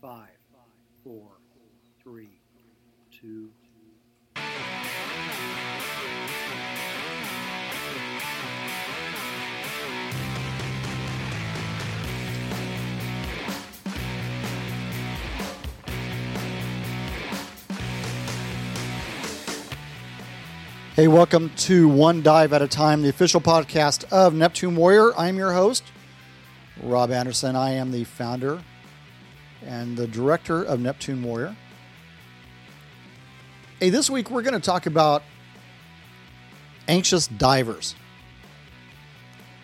Five, 0.00 0.30
four, 1.04 1.26
three, 2.02 2.40
two. 3.10 3.50
Hey, 20.96 21.08
welcome 21.08 21.50
to 21.56 21.88
One 21.88 22.22
Dive 22.22 22.54
at 22.54 22.62
a 22.62 22.68
Time, 22.68 23.02
the 23.02 23.10
official 23.10 23.42
podcast 23.42 24.10
of 24.10 24.32
Neptune 24.32 24.76
Warrior. 24.76 25.12
I'm 25.18 25.36
your 25.36 25.52
host, 25.52 25.84
Rob 26.82 27.10
Anderson. 27.10 27.54
I 27.54 27.72
am 27.72 27.92
the 27.92 28.04
founder 28.04 28.62
and 29.66 29.96
the 29.96 30.06
director 30.06 30.62
of 30.62 30.80
Neptune 30.80 31.22
Warrior. 31.22 31.56
Hey, 33.78 33.90
this 33.90 34.10
week 34.10 34.30
we're 34.30 34.42
going 34.42 34.54
to 34.54 34.60
talk 34.60 34.86
about 34.86 35.22
anxious 36.88 37.26
divers 37.26 37.94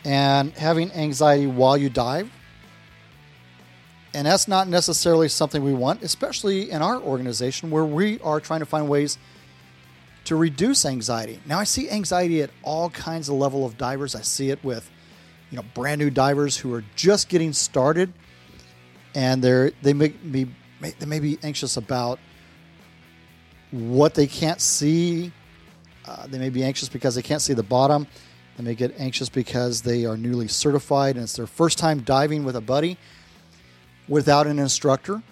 and 0.05 0.53
having 0.53 0.93
anxiety 0.93 1.47
while 1.47 1.77
you 1.77 1.91
dive. 1.91 2.31
And 4.15 4.27
that's 4.27 4.49
not 4.49 4.69
necessarily 4.69 5.29
something 5.29 5.63
we 5.63 5.75
want, 5.75 6.03
especially 6.03 6.71
in 6.71 6.81
our 6.81 6.97
organization 6.99 7.71
where 7.71 7.85
we 7.85 8.19
are 8.21 8.41
trying 8.41 8.61
to 8.61 8.67
find 8.67 8.89
ways 8.89 9.19
to 10.25 10.37
reduce 10.37 10.87
anxiety. 10.87 11.41
Now 11.45 11.59
I 11.59 11.65
see 11.65 11.91
anxiety 11.91 12.43
at 12.43 12.51
all 12.63 12.89
kinds 12.91 13.29
of 13.29 13.35
level 13.35 13.67
of 13.67 13.77
divers. 13.77 14.15
I 14.15 14.23
see 14.23 14.51
it 14.51 14.63
with, 14.65 14.91
you 15.51 15.57
know, 15.57 15.65
brand 15.75 15.99
new 15.99 16.11
divers 16.11 16.57
who 16.57 16.73
are 16.73 16.85
just 16.95 17.29
getting 17.29 17.53
started 17.53 18.13
and 19.17 19.43
they're 19.43 19.73
they 19.83 19.95
may 19.95 20.09
be 20.09 20.47
they 20.81 21.07
may 21.07 21.19
be 21.19 21.39
anxious 21.43 21.77
about 21.77 22.21
what 23.73 24.15
they 24.15 24.27
can't 24.29 24.61
see. 24.61 25.33
Uh, 26.05 26.27
they 26.29 26.39
may 26.39 26.51
be 26.51 26.63
anxious 26.63 26.89
because 26.89 27.17
they 27.17 27.23
can't 27.23 27.43
see 27.43 27.55
the 27.55 27.63
bottom. 27.63 28.07
They 28.57 28.63
may 28.63 28.75
get 28.75 28.95
anxious 29.01 29.29
because 29.29 29.83
they 29.83 30.05
are 30.05 30.17
newly 30.17 30.49
certified 30.49 31.17
and 31.17 31.25
it's 31.25 31.35
their 31.35 31.47
first 31.47 31.79
time 31.79 32.01
diving 32.01 32.45
with 32.45 32.55
a 32.57 32.61
buddy 32.61 32.99
without 34.07 34.47
an 34.47 34.59
instructor. 34.59 35.23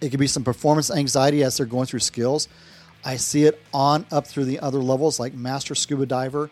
It 0.00 0.10
could 0.10 0.20
be 0.20 0.26
some 0.26 0.44
performance 0.44 0.90
anxiety 0.90 1.44
as 1.44 1.56
they're 1.56 1.66
going 1.66 1.86
through 1.86 2.00
skills. 2.00 2.48
I 3.04 3.16
see 3.16 3.44
it 3.44 3.62
on 3.72 4.04
up 4.10 4.26
through 4.26 4.46
the 4.46 4.60
other 4.60 4.80
levels 4.80 5.20
like 5.20 5.32
master 5.32 5.74
scuba 5.74 6.06
diver. 6.06 6.50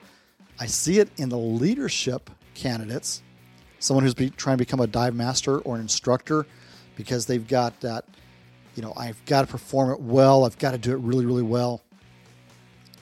I 0.58 0.66
see 0.66 1.00
it 1.00 1.10
in 1.16 1.28
the 1.28 1.38
leadership 1.38 2.30
candidates, 2.54 3.22
someone 3.82 4.04
who's 4.04 4.14
trying 4.36 4.56
to 4.56 4.64
become 4.64 4.80
a 4.80 4.86
dive 4.86 5.14
master 5.14 5.58
or 5.58 5.74
an 5.74 5.80
instructor 5.80 6.46
because 6.96 7.26
they've 7.26 7.46
got 7.46 7.80
that, 7.80 8.04
you 8.76 8.82
know, 8.82 8.92
I've 8.96 9.22
got 9.26 9.42
to 9.42 9.46
perform 9.46 9.90
it 9.90 10.00
well. 10.00 10.44
I've 10.44 10.58
got 10.58 10.70
to 10.72 10.78
do 10.78 10.92
it 10.92 10.98
really, 10.98 11.26
really 11.26 11.42
well. 11.42 11.80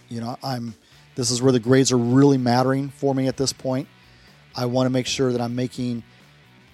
You 0.08 0.20
know, 0.20 0.38
I'm, 0.42 0.74
this 1.14 1.30
is 1.30 1.42
where 1.42 1.52
the 1.52 1.60
grades 1.60 1.92
are 1.92 1.98
really 1.98 2.38
mattering 2.38 2.88
for 2.88 3.14
me 3.14 3.28
at 3.28 3.36
this 3.36 3.52
point. 3.52 3.88
I 4.56 4.66
want 4.66 4.86
to 4.86 4.90
make 4.90 5.06
sure 5.06 5.32
that 5.32 5.40
I'm 5.40 5.54
making 5.54 6.02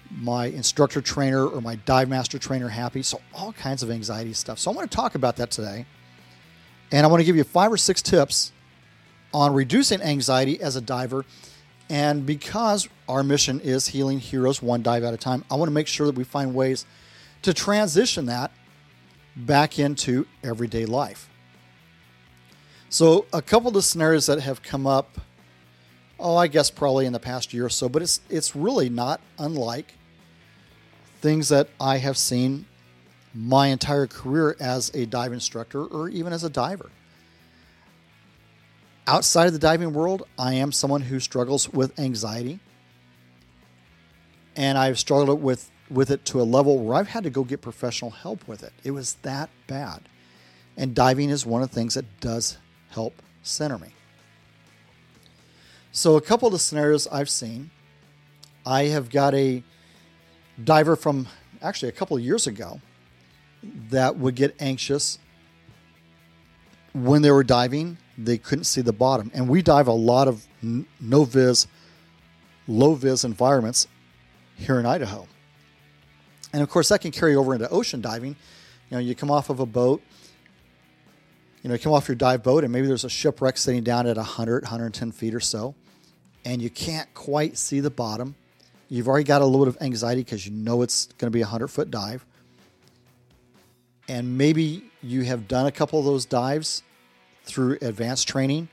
my 0.09 0.45
instructor 0.45 1.01
trainer 1.01 1.45
or 1.45 1.61
my 1.61 1.75
dive 1.75 2.09
master 2.09 2.39
trainer 2.39 2.69
happy. 2.69 3.03
So, 3.03 3.21
all 3.33 3.53
kinds 3.53 3.83
of 3.83 3.91
anxiety 3.91 4.33
stuff. 4.33 4.57
So, 4.57 4.71
I 4.71 4.73
want 4.73 4.89
to 4.89 4.95
talk 4.95 5.15
about 5.15 5.35
that 5.35 5.51
today. 5.51 5.85
And 6.91 7.05
I 7.05 7.09
want 7.09 7.21
to 7.21 7.25
give 7.25 7.35
you 7.35 7.43
five 7.43 7.71
or 7.71 7.77
six 7.77 8.01
tips 8.01 8.51
on 9.33 9.53
reducing 9.53 10.01
anxiety 10.01 10.59
as 10.61 10.75
a 10.75 10.81
diver. 10.81 11.25
And 11.89 12.25
because 12.25 12.87
our 13.07 13.23
mission 13.23 13.59
is 13.61 13.87
healing 13.87 14.19
heroes 14.19 14.61
one 14.61 14.81
dive 14.83 15.03
at 15.03 15.13
a 15.13 15.17
time, 15.17 15.45
I 15.49 15.55
want 15.55 15.69
to 15.69 15.73
make 15.73 15.87
sure 15.87 16.05
that 16.05 16.15
we 16.15 16.23
find 16.23 16.53
ways 16.53 16.85
to 17.43 17.53
transition 17.53 18.25
that 18.25 18.51
back 19.35 19.79
into 19.79 20.27
everyday 20.43 20.85
life. 20.85 21.29
So, 22.89 23.25
a 23.33 23.41
couple 23.41 23.67
of 23.67 23.73
the 23.73 23.81
scenarios 23.81 24.25
that 24.27 24.39
have 24.39 24.63
come 24.63 24.87
up, 24.87 25.19
oh, 26.19 26.35
I 26.35 26.47
guess 26.47 26.71
probably 26.71 27.05
in 27.05 27.13
the 27.13 27.19
past 27.19 27.53
year 27.53 27.65
or 27.65 27.69
so, 27.69 27.89
but 27.89 28.01
it's 28.01 28.21
it's 28.29 28.55
really 28.55 28.89
not 28.89 29.19
unlike 29.37 29.93
things 31.21 31.49
that 31.49 31.69
I 31.79 31.97
have 31.97 32.17
seen 32.17 32.65
my 33.33 33.67
entire 33.67 34.07
career 34.07 34.55
as 34.59 34.89
a 34.93 35.05
dive 35.05 35.33
instructor 35.33 35.83
or 35.83 36.09
even 36.09 36.31
as 36.31 36.43
a 36.43 36.49
diver. 36.49 36.89
Outside 39.07 39.47
of 39.47 39.53
the 39.53 39.59
diving 39.59 39.93
world, 39.93 40.27
I 40.37 40.55
am 40.55 40.73
someone 40.73 41.01
who 41.01 41.21
struggles 41.21 41.69
with 41.69 41.97
anxiety. 41.97 42.59
And 44.53 44.77
I've 44.77 44.99
struggled 44.99 45.41
with, 45.41 45.71
with 45.89 46.11
it 46.11 46.25
to 46.25 46.41
a 46.41 46.43
level 46.43 46.79
where 46.79 46.97
I've 46.97 47.07
had 47.07 47.23
to 47.23 47.29
go 47.29 47.45
get 47.45 47.61
professional 47.61 48.11
help 48.11 48.45
with 48.49 48.63
it. 48.63 48.73
It 48.83 48.91
was 48.91 49.13
that 49.21 49.49
bad. 49.65 50.09
And 50.75 50.93
diving 50.93 51.29
is 51.29 51.45
one 51.45 51.63
of 51.63 51.69
the 51.69 51.75
things 51.75 51.93
that 51.93 52.19
does 52.19 52.57
help 52.89 53.21
center 53.43 53.77
me. 53.77 53.93
So, 55.93 56.17
a 56.17 56.21
couple 56.21 56.47
of 56.47 56.51
the 56.51 56.59
scenarios 56.59 57.07
I've 57.07 57.29
seen, 57.29 57.71
I 58.65 58.83
have 58.85 59.09
got 59.09 59.33
a 59.33 59.63
diver 60.61 60.95
from 60.95 61.27
actually 61.61 61.89
a 61.89 61.93
couple 61.93 62.17
of 62.17 62.23
years 62.23 62.45
ago 62.45 62.81
that 63.89 64.17
would 64.17 64.35
get 64.35 64.55
anxious 64.59 65.17
when 66.93 67.21
they 67.21 67.31
were 67.31 67.43
diving. 67.43 67.97
They 68.17 68.37
couldn't 68.37 68.65
see 68.65 68.81
the 68.81 68.93
bottom. 68.93 69.31
And 69.33 69.47
we 69.47 69.61
dive 69.61 69.87
a 69.87 69.93
lot 69.93 70.27
of 70.27 70.45
no 70.61 71.23
vis, 71.23 71.67
low 72.67 72.95
vis 72.95 73.23
environments 73.23 73.87
here 74.55 74.79
in 74.79 74.85
Idaho. 74.85 75.27
And 76.53 76.63
of 76.63 76.69
course, 76.69 76.89
that 76.89 77.01
can 77.01 77.11
carry 77.11 77.35
over 77.35 77.53
into 77.53 77.69
ocean 77.69 78.01
diving. 78.01 78.35
You 78.89 78.97
know, 78.97 78.99
you 78.99 79.15
come 79.15 79.29
off 79.29 79.49
of 79.49 79.59
a 79.59 79.65
boat, 79.65 80.01
you 81.61 81.67
know, 81.67 81.75
you 81.75 81.79
come 81.79 81.93
off 81.93 82.07
your 82.07 82.15
dive 82.15 82.41
boat, 82.41 82.63
and 82.63 82.71
maybe 82.71 82.87
there's 82.87 83.03
a 83.03 83.09
shipwreck 83.09 83.57
sitting 83.57 83.83
down 83.83 84.07
at 84.07 84.15
100, 84.15 84.63
110 84.63 85.11
feet 85.11 85.35
or 85.35 85.41
so, 85.41 85.75
and 86.45 86.61
you 86.61 86.69
can't 86.69 87.13
quite 87.13 87.57
see 87.57 87.81
the 87.81 87.89
bottom. 87.89 88.35
You've 88.87 89.09
already 89.09 89.25
got 89.25 89.41
a 89.41 89.45
little 89.45 89.65
bit 89.65 89.75
of 89.75 89.81
anxiety 89.81 90.23
because 90.23 90.47
you 90.47 90.53
know 90.53 90.81
it's 90.81 91.07
going 91.17 91.29
to 91.29 91.35
be 91.35 91.41
a 91.41 91.45
100 91.45 91.67
foot 91.67 91.91
dive 91.91 92.25
and 94.07 94.37
maybe 94.37 94.83
you 95.01 95.23
have 95.23 95.47
done 95.47 95.65
a 95.65 95.71
couple 95.71 95.99
of 95.99 96.05
those 96.05 96.25
dives 96.25 96.83
through 97.47 97.77
advanced 97.81 98.27
training, 98.27 98.69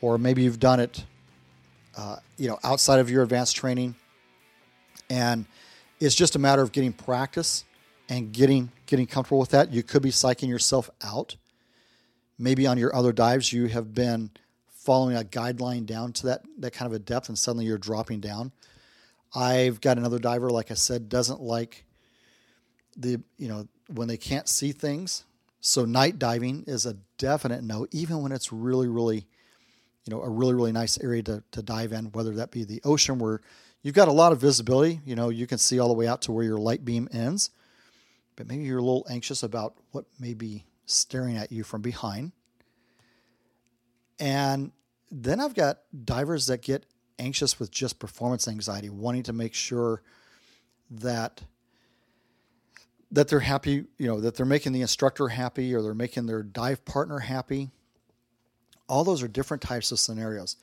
or 0.00 0.18
maybe 0.18 0.42
you've 0.42 0.60
done 0.60 0.80
it, 0.80 1.04
uh, 1.96 2.16
you 2.36 2.48
know, 2.48 2.58
outside 2.64 2.98
of 2.98 3.10
your 3.10 3.22
advanced 3.22 3.56
training, 3.56 3.94
and 5.08 5.46
it's 6.00 6.14
just 6.14 6.36
a 6.36 6.38
matter 6.38 6.62
of 6.62 6.72
getting 6.72 6.92
practice 6.92 7.64
and 8.08 8.32
getting 8.32 8.70
getting 8.86 9.06
comfortable 9.06 9.38
with 9.38 9.50
that. 9.50 9.72
You 9.72 9.82
could 9.82 10.02
be 10.02 10.10
psyching 10.10 10.48
yourself 10.48 10.90
out. 11.02 11.36
Maybe 12.38 12.66
on 12.66 12.78
your 12.78 12.94
other 12.94 13.12
dives, 13.12 13.52
you 13.52 13.66
have 13.66 13.94
been 13.94 14.30
following 14.70 15.16
a 15.16 15.22
guideline 15.22 15.86
down 15.86 16.12
to 16.14 16.26
that 16.26 16.42
that 16.58 16.72
kind 16.72 16.86
of 16.86 16.92
a 16.92 16.98
depth, 16.98 17.28
and 17.28 17.38
suddenly 17.38 17.64
you're 17.64 17.78
dropping 17.78 18.20
down. 18.20 18.52
I've 19.34 19.80
got 19.80 19.98
another 19.98 20.18
diver, 20.18 20.50
like 20.50 20.70
I 20.70 20.74
said, 20.74 21.08
doesn't 21.08 21.40
like 21.40 21.84
the 22.96 23.20
you 23.38 23.48
know 23.48 23.68
when 23.88 24.08
they 24.08 24.16
can't 24.16 24.48
see 24.48 24.72
things. 24.72 25.24
So 25.66 25.86
night 25.86 26.18
diving 26.18 26.64
is 26.66 26.84
a 26.84 26.92
definite 27.16 27.64
no, 27.64 27.86
even 27.90 28.20
when 28.20 28.32
it's 28.32 28.52
really, 28.52 28.86
really, 28.86 29.26
you 30.04 30.10
know, 30.10 30.20
a 30.20 30.28
really, 30.28 30.52
really 30.52 30.72
nice 30.72 31.00
area 31.02 31.22
to, 31.22 31.42
to 31.52 31.62
dive 31.62 31.94
in, 31.94 32.12
whether 32.12 32.34
that 32.34 32.50
be 32.50 32.64
the 32.64 32.82
ocean 32.84 33.18
where 33.18 33.40
you've 33.80 33.94
got 33.94 34.08
a 34.08 34.12
lot 34.12 34.30
of 34.30 34.38
visibility, 34.38 35.00
you 35.06 35.16
know, 35.16 35.30
you 35.30 35.46
can 35.46 35.56
see 35.56 35.78
all 35.78 35.88
the 35.88 35.94
way 35.94 36.06
out 36.06 36.20
to 36.20 36.32
where 36.32 36.44
your 36.44 36.58
light 36.58 36.84
beam 36.84 37.08
ends, 37.12 37.48
but 38.36 38.46
maybe 38.46 38.64
you're 38.64 38.76
a 38.76 38.82
little 38.82 39.06
anxious 39.08 39.42
about 39.42 39.74
what 39.92 40.04
may 40.20 40.34
be 40.34 40.66
staring 40.84 41.38
at 41.38 41.50
you 41.50 41.64
from 41.64 41.80
behind. 41.80 42.32
And 44.20 44.70
then 45.10 45.40
I've 45.40 45.54
got 45.54 45.78
divers 46.04 46.46
that 46.48 46.60
get 46.60 46.84
anxious 47.18 47.58
with 47.58 47.70
just 47.70 47.98
performance 47.98 48.46
anxiety, 48.48 48.90
wanting 48.90 49.22
to 49.22 49.32
make 49.32 49.54
sure 49.54 50.02
that 50.90 51.42
that 53.14 53.28
they're 53.28 53.40
happy, 53.40 53.84
you 53.96 54.08
know, 54.08 54.20
that 54.20 54.34
they're 54.34 54.44
making 54.44 54.72
the 54.72 54.80
instructor 54.80 55.28
happy 55.28 55.72
or 55.72 55.82
they're 55.82 55.94
making 55.94 56.26
their 56.26 56.42
dive 56.42 56.84
partner 56.84 57.20
happy. 57.20 57.70
All 58.88 59.04
those 59.04 59.22
are 59.22 59.28
different 59.28 59.62
types 59.62 59.92
of 59.92 60.00
scenarios. 60.00 60.56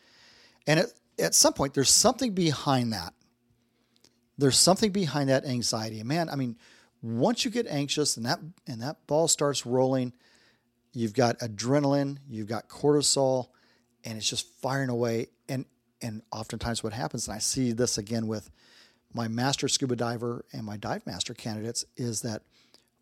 And 0.67 0.81
at, 0.81 0.87
at 1.17 1.33
some 1.33 1.53
point, 1.53 1.73
there's 1.73 1.89
something 1.89 2.33
behind 2.33 2.91
that. 2.91 3.13
There's 4.37 4.57
something 4.57 4.91
behind 4.91 5.29
that 5.29 5.45
anxiety. 5.45 6.03
Man, 6.03 6.29
I 6.29 6.35
mean, 6.35 6.57
once 7.01 7.45
you 7.45 7.51
get 7.51 7.67
anxious 7.67 8.17
and 8.17 8.25
that 8.25 8.39
and 8.67 8.81
that 8.81 9.07
ball 9.07 9.27
starts 9.29 9.65
rolling, 9.65 10.13
you've 10.93 11.13
got 11.13 11.39
adrenaline, 11.39 12.17
you've 12.29 12.47
got 12.47 12.67
cortisol, 12.67 13.47
and 14.03 14.17
it's 14.17 14.29
just 14.29 14.47
firing 14.61 14.89
away. 14.89 15.27
And 15.47 15.65
and 16.01 16.21
oftentimes 16.31 16.83
what 16.83 16.91
happens, 16.91 17.27
and 17.27 17.35
I 17.35 17.39
see 17.39 17.71
this 17.71 17.97
again 17.97 18.27
with 18.27 18.51
my 19.13 19.27
master 19.27 19.67
scuba 19.67 19.95
diver 19.95 20.45
and 20.53 20.65
my 20.65 20.77
dive 20.77 21.05
master 21.05 21.33
candidates 21.33 21.85
is 21.97 22.21
that 22.21 22.41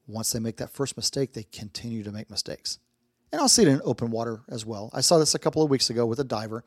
once 0.08 0.32
they 0.32 0.40
make 0.40 0.58
that 0.58 0.72
first 0.72 0.98
mistake, 0.98 1.34
they 1.34 1.44
continue 1.44 2.04
to 2.04 2.12
make 2.12 2.30
mistakes. 2.30 2.80
And 3.32 3.40
I'll 3.40 3.50
see 3.50 3.62
it 3.62 3.68
in 3.68 3.82
open 3.84 4.10
water 4.10 4.42
as 4.50 4.66
well. 4.66 4.90
I 4.94 5.02
saw 5.02 5.20
this 5.20 5.36
a 5.36 5.40
couple 5.40 5.62
of 5.62 5.70
weeks 5.70 5.90
ago 5.90 6.06
with 6.06 6.20
a 6.20 6.24
diver 6.24 6.64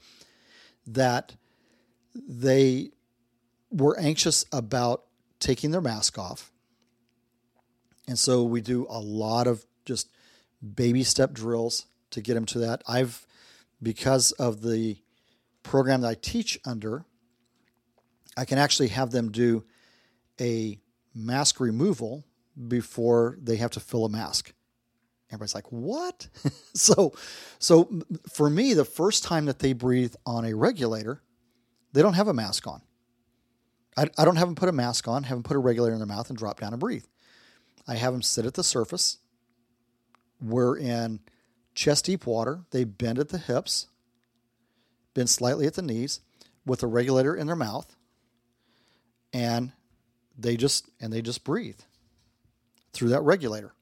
that 0.86 1.34
they 2.14 2.90
were 3.70 3.98
anxious 3.98 4.44
about 4.52 5.02
taking 5.40 5.72
their 5.72 5.80
mask 5.80 6.18
off. 6.18 6.52
And 8.06 8.18
so 8.18 8.44
we 8.44 8.60
do 8.60 8.86
a 8.88 9.00
lot 9.00 9.46
of 9.46 9.64
just 9.84 10.08
baby 10.74 11.02
step 11.02 11.32
drills 11.32 11.86
to 12.10 12.20
get 12.20 12.34
them 12.34 12.46
to 12.46 12.58
that. 12.60 12.82
I've, 12.86 13.26
because 13.82 14.32
of 14.32 14.62
the 14.62 14.98
program 15.62 16.02
that 16.02 16.08
I 16.08 16.14
teach 16.14 16.60
under, 16.64 17.04
I 18.36 18.44
can 18.44 18.58
actually 18.58 18.88
have 18.88 19.10
them 19.10 19.30
do 19.30 19.64
a 20.40 20.78
mask 21.14 21.60
removal 21.60 22.24
before 22.68 23.38
they 23.42 23.56
have 23.56 23.70
to 23.72 23.80
fill 23.80 24.04
a 24.04 24.08
mask. 24.08 24.52
Everybody's 25.30 25.54
like, 25.54 25.70
"What?" 25.72 26.28
so, 26.74 27.14
so 27.58 28.02
for 28.30 28.50
me, 28.50 28.74
the 28.74 28.84
first 28.84 29.24
time 29.24 29.46
that 29.46 29.58
they 29.58 29.72
breathe 29.72 30.14
on 30.26 30.44
a 30.44 30.54
regulator, 30.54 31.22
they 31.92 32.02
don't 32.02 32.14
have 32.14 32.28
a 32.28 32.34
mask 32.34 32.66
on. 32.66 32.82
I, 33.96 34.08
I 34.18 34.24
don't 34.24 34.36
have 34.36 34.48
them 34.48 34.54
put 34.54 34.68
a 34.68 34.72
mask 34.72 35.08
on, 35.08 35.24
have 35.24 35.36
them 35.36 35.42
put 35.42 35.56
a 35.56 35.60
regulator 35.60 35.94
in 35.94 36.00
their 36.00 36.06
mouth 36.06 36.28
and 36.28 36.38
drop 36.38 36.60
down 36.60 36.72
and 36.72 36.80
breathe. 36.80 37.04
I 37.86 37.96
have 37.96 38.12
them 38.12 38.22
sit 38.22 38.46
at 38.46 38.54
the 38.54 38.64
surface. 38.64 39.18
We're 40.40 40.76
in 40.76 41.20
chest 41.74 42.06
deep 42.06 42.26
water. 42.26 42.60
They 42.70 42.84
bend 42.84 43.18
at 43.18 43.28
the 43.28 43.38
hips, 43.38 43.88
bend 45.14 45.30
slightly 45.30 45.66
at 45.66 45.74
the 45.74 45.82
knees, 45.82 46.20
with 46.64 46.82
a 46.82 46.86
regulator 46.86 47.34
in 47.34 47.46
their 47.46 47.56
mouth, 47.56 47.96
and 49.32 49.72
they 50.38 50.56
just 50.56 50.88
and 51.00 51.12
they 51.12 51.22
just 51.22 51.44
breathe 51.44 51.80
through 52.92 53.10
that 53.10 53.22
regulator. 53.22 53.72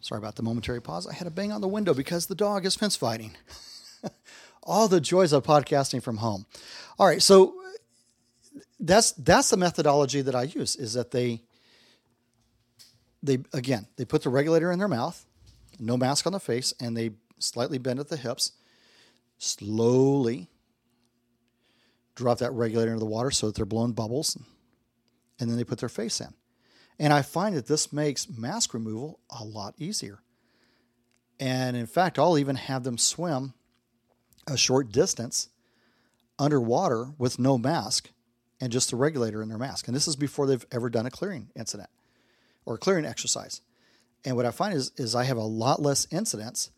Sorry 0.00 0.18
about 0.18 0.36
the 0.36 0.42
momentary 0.42 0.80
pause. 0.80 1.06
I 1.06 1.12
had 1.12 1.26
a 1.26 1.30
bang 1.30 1.52
on 1.52 1.60
the 1.60 1.68
window 1.68 1.92
because 1.92 2.26
the 2.26 2.34
dog 2.34 2.64
is 2.64 2.74
fence 2.74 2.96
fighting. 2.96 3.32
All 4.62 4.88
the 4.88 5.02
joys 5.02 5.34
of 5.34 5.44
podcasting 5.44 6.02
from 6.02 6.18
home. 6.18 6.46
All 6.98 7.06
right, 7.06 7.20
so 7.20 7.54
that's 8.80 9.12
that's 9.12 9.50
the 9.50 9.56
methodology 9.56 10.22
that 10.22 10.34
I 10.34 10.44
use 10.44 10.76
is 10.76 10.94
that 10.94 11.10
they 11.10 11.42
they 13.22 13.40
again, 13.52 13.86
they 13.96 14.04
put 14.04 14.22
the 14.22 14.30
regulator 14.30 14.72
in 14.72 14.78
their 14.78 14.88
mouth, 14.88 15.26
no 15.78 15.96
mask 15.96 16.26
on 16.26 16.32
the 16.32 16.40
face, 16.40 16.72
and 16.80 16.96
they 16.96 17.10
slightly 17.38 17.78
bend 17.78 18.00
at 18.00 18.08
the 18.08 18.16
hips, 18.16 18.52
slowly 19.38 20.48
drop 22.14 22.38
that 22.38 22.52
regulator 22.52 22.90
into 22.90 23.00
the 23.00 23.06
water 23.06 23.30
so 23.30 23.46
that 23.46 23.54
they're 23.54 23.64
blowing 23.64 23.92
bubbles, 23.92 24.36
and 25.38 25.48
then 25.48 25.56
they 25.56 25.64
put 25.64 25.78
their 25.78 25.88
face 25.88 26.20
in. 26.20 26.34
And 26.98 27.12
I 27.12 27.22
find 27.22 27.56
that 27.56 27.66
this 27.66 27.92
makes 27.92 28.28
mask 28.28 28.74
removal 28.74 29.20
a 29.30 29.44
lot 29.44 29.74
easier. 29.78 30.18
And 31.38 31.76
in 31.76 31.86
fact, 31.86 32.18
I'll 32.18 32.38
even 32.38 32.56
have 32.56 32.82
them 32.82 32.98
swim 32.98 33.54
a 34.48 34.56
short 34.56 34.90
distance 34.90 35.48
underwater 36.38 37.12
with 37.18 37.38
no 37.38 37.56
mask 37.56 38.10
and 38.60 38.72
just 38.72 38.90
the 38.90 38.96
regulator 38.96 39.42
in 39.42 39.48
their 39.48 39.58
mask. 39.58 39.86
And 39.86 39.94
this 39.94 40.08
is 40.08 40.16
before 40.16 40.46
they've 40.46 40.66
ever 40.72 40.90
done 40.90 41.06
a 41.06 41.10
clearing 41.10 41.50
incident 41.54 41.90
or 42.64 42.74
a 42.74 42.78
clearing 42.78 43.04
exercise. 43.04 43.60
And 44.24 44.34
what 44.36 44.46
I 44.46 44.50
find 44.50 44.74
is, 44.74 44.90
is 44.96 45.14
I 45.14 45.24
have 45.24 45.36
a 45.36 45.42
lot 45.42 45.80
less 45.80 46.08
incidents 46.10 46.70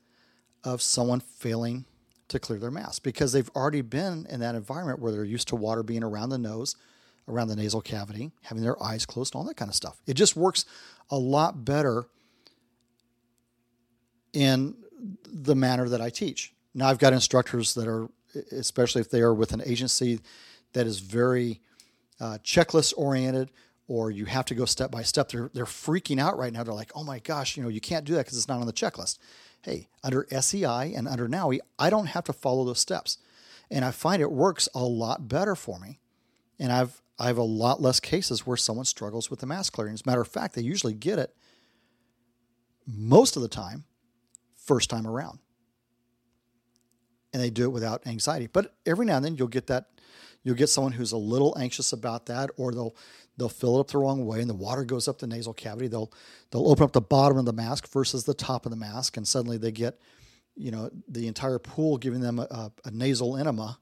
of 0.64 0.82
someone 0.82 1.20
failing 1.20 1.84
to 2.28 2.38
clear 2.38 2.58
their 2.58 2.70
mask 2.70 3.02
because 3.02 3.32
they've 3.32 3.50
already 3.56 3.80
been 3.80 4.26
in 4.30 4.40
that 4.40 4.54
environment 4.54 5.00
where 5.00 5.10
they're 5.10 5.24
used 5.24 5.48
to 5.48 5.56
water 5.56 5.82
being 5.82 6.04
around 6.04 6.28
the 6.30 6.38
nose 6.38 6.76
around 7.30 7.48
the 7.48 7.56
nasal 7.56 7.80
cavity, 7.80 8.32
having 8.42 8.62
their 8.62 8.80
eyes 8.82 9.06
closed, 9.06 9.34
all 9.34 9.44
that 9.44 9.56
kind 9.56 9.68
of 9.68 9.74
stuff. 9.74 10.00
It 10.06 10.14
just 10.14 10.36
works 10.36 10.64
a 11.10 11.16
lot 11.16 11.64
better 11.64 12.06
in 14.32 14.74
the 15.24 15.54
manner 15.54 15.88
that 15.88 16.00
I 16.00 16.10
teach. 16.10 16.52
Now, 16.74 16.88
I've 16.88 16.98
got 16.98 17.12
instructors 17.12 17.74
that 17.74 17.88
are, 17.88 18.08
especially 18.52 19.00
if 19.00 19.10
they 19.10 19.20
are 19.20 19.34
with 19.34 19.52
an 19.52 19.62
agency 19.64 20.20
that 20.72 20.86
is 20.86 21.00
very 21.00 21.60
uh, 22.20 22.38
checklist 22.44 22.94
oriented, 22.96 23.50
or 23.88 24.10
you 24.10 24.26
have 24.26 24.44
to 24.46 24.54
go 24.54 24.64
step 24.66 24.90
by 24.90 25.02
step. 25.02 25.30
They're 25.30 25.50
they're 25.52 25.64
freaking 25.64 26.20
out 26.20 26.38
right 26.38 26.52
now. 26.52 26.62
They're 26.62 26.74
like, 26.74 26.92
"Oh 26.94 27.02
my 27.02 27.18
gosh, 27.18 27.56
you 27.56 27.62
know, 27.62 27.68
you 27.68 27.80
can't 27.80 28.04
do 28.04 28.12
that 28.14 28.24
because 28.24 28.38
it's 28.38 28.46
not 28.46 28.60
on 28.60 28.66
the 28.66 28.72
checklist." 28.72 29.18
Hey, 29.62 29.88
under 30.02 30.26
SEI 30.30 30.94
and 30.94 31.06
under 31.06 31.28
NAUI, 31.28 31.60
I 31.78 31.90
don't 31.90 32.06
have 32.06 32.24
to 32.24 32.32
follow 32.32 32.64
those 32.64 32.80
steps, 32.80 33.18
and 33.70 33.84
I 33.84 33.90
find 33.90 34.22
it 34.22 34.32
works 34.32 34.68
a 34.74 34.84
lot 34.84 35.28
better 35.28 35.54
for 35.54 35.78
me. 35.78 36.00
And 36.58 36.72
I've 36.72 37.02
I 37.18 37.26
have 37.26 37.38
a 37.38 37.42
lot 37.42 37.82
less 37.82 38.00
cases 38.00 38.46
where 38.46 38.56
someone 38.56 38.86
struggles 38.86 39.28
with 39.28 39.40
the 39.40 39.46
mask 39.46 39.74
clearing. 39.74 39.92
As 39.92 40.02
a 40.06 40.08
matter 40.08 40.22
of 40.22 40.28
fact, 40.28 40.54
they 40.54 40.62
usually 40.62 40.94
get 40.94 41.18
it 41.18 41.34
most 42.86 43.36
of 43.36 43.42
the 43.42 43.48
time, 43.48 43.84
first 44.56 44.88
time 44.88 45.06
around. 45.06 45.38
And 47.34 47.42
they 47.42 47.50
do 47.50 47.64
it 47.64 47.72
without 47.72 48.06
anxiety. 48.06 48.46
But 48.46 48.74
every 48.86 49.04
now 49.04 49.16
and 49.16 49.24
then 49.24 49.36
you'll 49.36 49.48
get 49.48 49.66
that 49.66 49.90
you'll 50.42 50.56
get 50.56 50.68
someone 50.68 50.92
who's 50.92 51.12
a 51.12 51.18
little 51.18 51.56
anxious 51.58 51.92
about 51.92 52.26
that, 52.26 52.50
or 52.56 52.72
they'll 52.72 52.96
they'll 53.40 53.48
fill 53.48 53.78
it 53.78 53.80
up 53.80 53.88
the 53.88 53.96
wrong 53.96 54.26
way 54.26 54.42
and 54.42 54.50
the 54.50 54.54
water 54.54 54.84
goes 54.84 55.08
up 55.08 55.18
the 55.18 55.26
nasal 55.26 55.54
cavity. 55.54 55.88
They'll 55.88 56.12
they'll 56.50 56.68
open 56.68 56.84
up 56.84 56.92
the 56.92 57.00
bottom 57.00 57.38
of 57.38 57.46
the 57.46 57.54
mask 57.54 57.88
versus 57.88 58.24
the 58.24 58.34
top 58.34 58.66
of 58.66 58.70
the 58.70 58.76
mask, 58.76 59.16
and 59.16 59.26
suddenly 59.26 59.56
they 59.56 59.72
get, 59.72 59.98
you 60.54 60.70
know, 60.70 60.90
the 61.08 61.26
entire 61.26 61.58
pool 61.58 61.96
giving 61.96 62.20
them 62.20 62.38
a, 62.38 62.70
a 62.84 62.90
nasal 62.90 63.38
enema. 63.38 63.78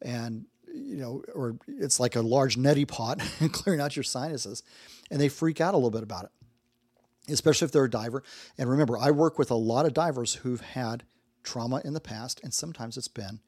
And 0.00 0.46
you 0.72 0.96
know, 0.96 1.22
or 1.34 1.58
it's 1.66 2.00
like 2.00 2.16
a 2.16 2.22
large 2.22 2.56
neti 2.56 2.88
pot 2.88 3.20
clearing 3.52 3.80
out 3.80 3.94
your 3.94 4.04
sinuses, 4.04 4.62
and 5.10 5.20
they 5.20 5.28
freak 5.28 5.60
out 5.60 5.74
a 5.74 5.76
little 5.76 5.90
bit 5.90 6.02
about 6.02 6.24
it, 6.24 7.32
especially 7.32 7.66
if 7.66 7.72
they're 7.72 7.84
a 7.84 7.90
diver. 7.90 8.22
And 8.56 8.70
remember, 8.70 8.96
I 8.96 9.10
work 9.10 9.38
with 9.38 9.50
a 9.50 9.56
lot 9.56 9.84
of 9.84 9.92
divers 9.92 10.36
who've 10.36 10.62
had 10.62 11.04
trauma 11.42 11.82
in 11.84 11.92
the 11.92 12.00
past, 12.00 12.40
and 12.42 12.54
sometimes 12.54 12.96
it's 12.96 13.08
been 13.08 13.40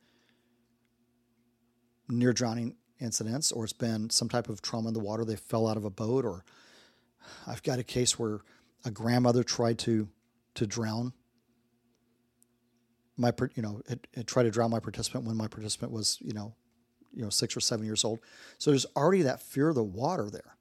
near 2.08 2.34
drowning 2.34 2.74
incidents, 3.00 3.52
or 3.52 3.64
it's 3.64 3.72
been 3.72 4.10
some 4.10 4.28
type 4.28 4.48
of 4.48 4.62
trauma 4.62 4.88
in 4.88 4.94
the 4.94 5.00
water. 5.00 5.24
They 5.24 5.36
fell 5.36 5.66
out 5.66 5.76
of 5.76 5.84
a 5.84 5.90
boat, 5.90 6.24
or 6.24 6.44
I've 7.46 7.62
got 7.62 7.78
a 7.78 7.84
case 7.84 8.18
where 8.18 8.40
a 8.84 8.90
grandmother 8.90 9.42
tried 9.42 9.78
to 9.80 10.08
to 10.54 10.66
drown 10.66 11.12
my 13.16 13.32
you 13.54 13.62
know 13.62 13.82
it, 13.88 14.26
tried 14.26 14.44
to 14.44 14.50
drown 14.50 14.70
my 14.70 14.80
participant 14.80 15.24
when 15.24 15.36
my 15.36 15.46
participant 15.46 15.92
was 15.92 16.18
you 16.20 16.32
know 16.32 16.54
you 17.12 17.22
know 17.22 17.30
six 17.30 17.56
or 17.56 17.60
seven 17.60 17.84
years 17.84 18.04
old. 18.04 18.20
So 18.58 18.70
there's 18.70 18.86
already 18.96 19.22
that 19.22 19.42
fear 19.42 19.68
of 19.68 19.74
the 19.74 19.84
water 19.84 20.30
there. 20.30 20.56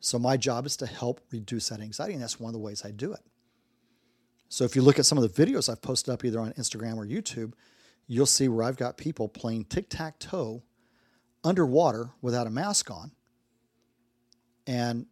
So 0.00 0.18
my 0.18 0.36
job 0.36 0.64
is 0.64 0.76
to 0.78 0.86
help 0.86 1.20
reduce 1.30 1.68
that 1.68 1.80
anxiety, 1.80 2.14
and 2.14 2.22
that's 2.22 2.40
one 2.40 2.48
of 2.48 2.54
the 2.54 2.58
ways 2.58 2.84
I 2.84 2.90
do 2.90 3.12
it. 3.12 3.20
So 4.48 4.64
if 4.64 4.74
you 4.74 4.82
look 4.82 4.98
at 4.98 5.06
some 5.06 5.18
of 5.18 5.22
the 5.22 5.46
videos 5.46 5.68
I've 5.68 5.82
posted 5.82 6.12
up 6.12 6.24
either 6.24 6.40
on 6.40 6.52
Instagram 6.54 6.96
or 6.96 7.06
YouTube, 7.06 7.52
you'll 8.06 8.26
see 8.26 8.48
where 8.48 8.64
I've 8.64 8.76
got 8.76 8.96
people 8.96 9.28
playing 9.28 9.66
tic 9.66 9.88
tac 9.88 10.18
toe 10.18 10.62
underwater 11.44 12.10
without 12.20 12.46
a 12.46 12.50
mask 12.50 12.90
on. 12.90 13.12
And 14.66 15.06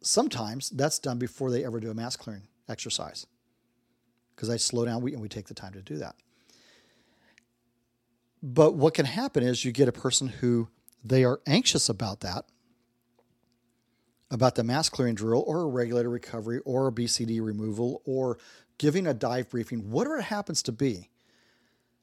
sometimes 0.00 0.70
that's 0.70 0.98
done 0.98 1.18
before 1.18 1.50
they 1.50 1.64
ever 1.64 1.80
do 1.80 1.90
a 1.90 1.94
mask 1.94 2.20
clearing 2.20 2.48
exercise 2.68 3.26
because 4.34 4.50
I 4.50 4.56
slow 4.56 4.84
down 4.84 5.06
and 5.06 5.20
we 5.20 5.28
take 5.28 5.46
the 5.46 5.54
time 5.54 5.72
to 5.74 5.82
do 5.82 5.98
that. 5.98 6.16
But 8.42 8.74
what 8.74 8.94
can 8.94 9.06
happen 9.06 9.42
is 9.44 9.64
you 9.64 9.70
get 9.72 9.88
a 9.88 9.92
person 9.92 10.28
who 10.28 10.68
they 11.04 11.22
are 11.24 11.40
anxious 11.46 11.88
about 11.88 12.20
that, 12.20 12.46
about 14.30 14.56
the 14.56 14.64
mask 14.64 14.92
clearing 14.92 15.14
drill 15.14 15.44
or 15.46 15.60
a 15.60 15.66
regulator 15.66 16.10
recovery 16.10 16.60
or 16.64 16.88
a 16.88 16.92
BCD 16.92 17.44
removal 17.44 18.02
or 18.04 18.38
giving 18.78 19.06
a 19.06 19.14
dive 19.14 19.48
briefing, 19.50 19.90
whatever 19.90 20.18
it 20.18 20.24
happens 20.24 20.62
to 20.62 20.72
be. 20.72 21.08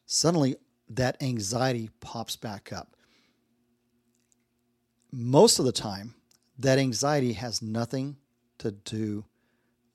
Suddenly, 0.05 0.55
that 0.89 1.21
anxiety 1.21 1.89
pops 1.99 2.35
back 2.35 2.73
up. 2.73 2.95
Most 5.11 5.59
of 5.59 5.65
the 5.65 5.71
time, 5.71 6.15
that 6.57 6.77
anxiety 6.77 7.33
has 7.33 7.61
nothing 7.61 8.17
to 8.59 8.71
do 8.71 9.25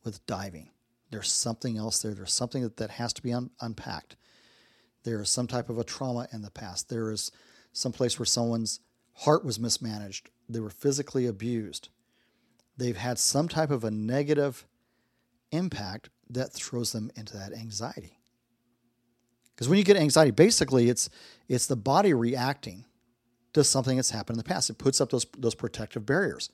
with 0.05 0.25
diving. 0.27 0.71
There's 1.11 1.31
something 1.31 1.77
else 1.77 2.01
there. 2.01 2.15
There's 2.15 2.33
something 2.33 2.63
that, 2.63 2.77
that 2.79 2.91
has 2.91 3.13
to 3.15 3.23
be 3.23 3.33
un- 3.33 3.51
unpacked. 3.61 4.17
There 5.05 5.21
is 5.21 5.31
some 5.31 5.47
type 5.47 5.69
of 5.69 5.79
a 5.79 5.85
trauma 5.85 6.27
in 6.33 6.43
the 6.43 6.51
past. 6.51 6.89
There 6.89 7.11
is 7.11 7.31
some 7.73 7.93
place 7.93 8.19
where 8.19 8.27
someone's 8.27 8.81
heart 9.15 9.45
was 9.45 9.61
mismanaged. 9.61 10.31
They 10.49 10.61
were 10.61 10.71
physically 10.71 11.27
abused. 11.27 11.91
They've 12.77 12.97
had 12.97 13.19
some 13.19 13.49
type 13.49 13.71
of 13.71 13.85
a 13.85 13.91
negative 13.91 14.67
impact 15.53 16.11
that 16.31 16.53
throws 16.53 16.93
them 16.93 17.11
into 17.15 17.37
that 17.37 17.53
anxiety. 17.53 18.19
Because 19.55 19.69
when 19.69 19.79
you 19.79 19.85
get 19.85 19.97
anxiety, 19.97 20.31
basically 20.31 20.89
it's 20.89 21.09
it's 21.49 21.67
the 21.67 21.77
body 21.77 22.13
reacting 22.15 22.85
to 23.53 23.63
something 23.63 23.97
that's 23.97 24.11
happened 24.11 24.35
in 24.35 24.39
the 24.39 24.49
past. 24.49 24.69
It 24.71 24.79
puts 24.79 25.01
up 25.01 25.11
those 25.11 25.27
those 25.39 25.55
protective 25.55 26.05
barriers. 26.05 26.51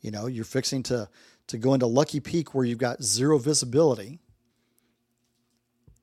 You 0.00 0.10
know, 0.10 0.26
you're 0.26 0.44
fixing 0.44 0.82
to 0.84 1.08
to 1.48 1.58
go 1.58 1.74
into 1.74 1.86
Lucky 1.86 2.20
Peak 2.20 2.54
where 2.54 2.64
you've 2.64 2.78
got 2.78 3.02
zero 3.02 3.38
visibility, 3.38 4.20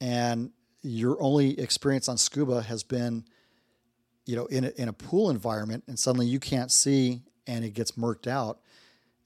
and 0.02 0.52
your 0.82 1.22
only 1.22 1.58
experience 1.60 2.10
on 2.10 2.18
scuba 2.18 2.62
has 2.62 2.84
been, 2.84 3.24
you 4.26 4.36
know, 4.36 4.46
in 4.48 4.66
a, 4.66 4.70
in 4.76 4.90
a 4.90 4.94
pool 4.94 5.30
environment, 5.30 5.86
and 5.88 5.98
suddenly 5.98 6.26
you 6.26 6.40
can't 6.40 6.72
see, 6.72 7.22
and 7.48 7.64
it 7.64 7.74
gets 7.74 7.94
murked 7.94 8.28
out, 8.28 8.60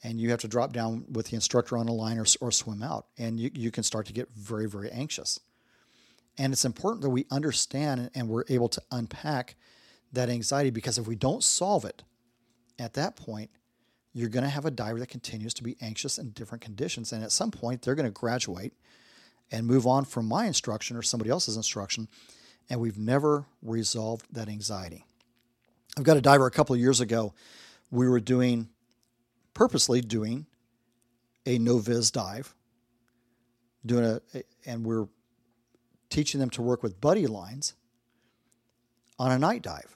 and 0.04 0.22
you 0.22 0.30
have 0.30 0.40
to 0.42 0.48
drop 0.48 0.74
down 0.74 1.06
with 1.12 1.28
the 1.28 1.36
instructor 1.36 1.78
on 1.78 1.88
a 1.88 1.94
line 1.94 2.20
or, 2.20 2.26
or 2.40 2.52
swim 2.52 2.84
out, 2.84 3.08
and 3.18 3.40
you, 3.40 3.50
you 3.56 3.72
can 3.72 3.84
start 3.84 4.06
to 4.06 4.14
get 4.14 4.30
very 4.36 4.68
very 4.70 4.92
anxious. 4.92 5.40
And 6.38 6.54
it's 6.54 6.66
important 6.66 7.02
that 7.02 7.10
we 7.10 7.26
understand 7.32 8.12
and 8.14 8.30
we're 8.30 8.44
able 8.50 8.70
to 8.70 8.82
unpack 8.92 9.56
that 10.14 10.30
anxiety 10.30 10.70
because 10.70 10.98
if 10.98 11.08
we 11.08 11.16
don't 11.16 11.44
solve 11.44 11.84
it 11.84 12.04
at 12.80 12.94
that 12.94 13.16
point, 13.16 13.50
you're 14.14 14.30
going 14.30 14.44
to 14.44 14.50
have 14.50 14.66
a 14.66 14.72
diver 14.72 15.00
that 15.00 15.10
continues 15.10 15.54
to 15.56 15.64
be 15.64 15.78
anxious 15.82 16.18
in 16.18 16.32
different 16.32 16.64
conditions. 16.64 17.12
And 17.12 17.24
at 17.24 17.32
some 17.32 17.52
point, 17.52 17.82
they're 17.82 17.96
going 17.96 18.08
to 18.08 18.12
graduate 18.12 18.74
and 19.52 19.66
move 19.66 19.86
on 19.86 20.06
from 20.06 20.28
my 20.28 20.46
instruction 20.46 20.98
or 20.98 21.02
somebody 21.02 21.30
else's 21.30 21.56
instruction. 21.56 22.08
And 22.70 22.80
we've 22.80 22.98
never 22.98 23.46
resolved 23.62 24.26
that 24.32 24.50
anxiety. 24.50 25.06
I've 25.98 26.04
got 26.04 26.18
a 26.18 26.22
diver 26.22 26.46
a 26.46 26.52
couple 26.52 26.74
of 26.74 26.82
years 26.82 27.00
ago. 27.00 27.34
We 27.92 28.10
were 28.10 28.20
doing, 28.20 28.70
purposely 29.54 30.02
doing 30.02 30.46
a 31.46 31.58
no 31.58 31.78
viz 31.78 32.12
dive, 32.12 32.54
doing 33.86 34.20
a, 34.34 34.44
and 34.66 34.86
we're 34.86 35.08
teaching 36.10 36.40
them 36.40 36.50
to 36.52 36.62
work 36.62 36.84
with 36.84 37.00
buddy 37.02 37.28
lines 37.28 37.74
on 39.20 39.32
a 39.32 39.40
night 39.40 39.62
dive. 39.62 39.96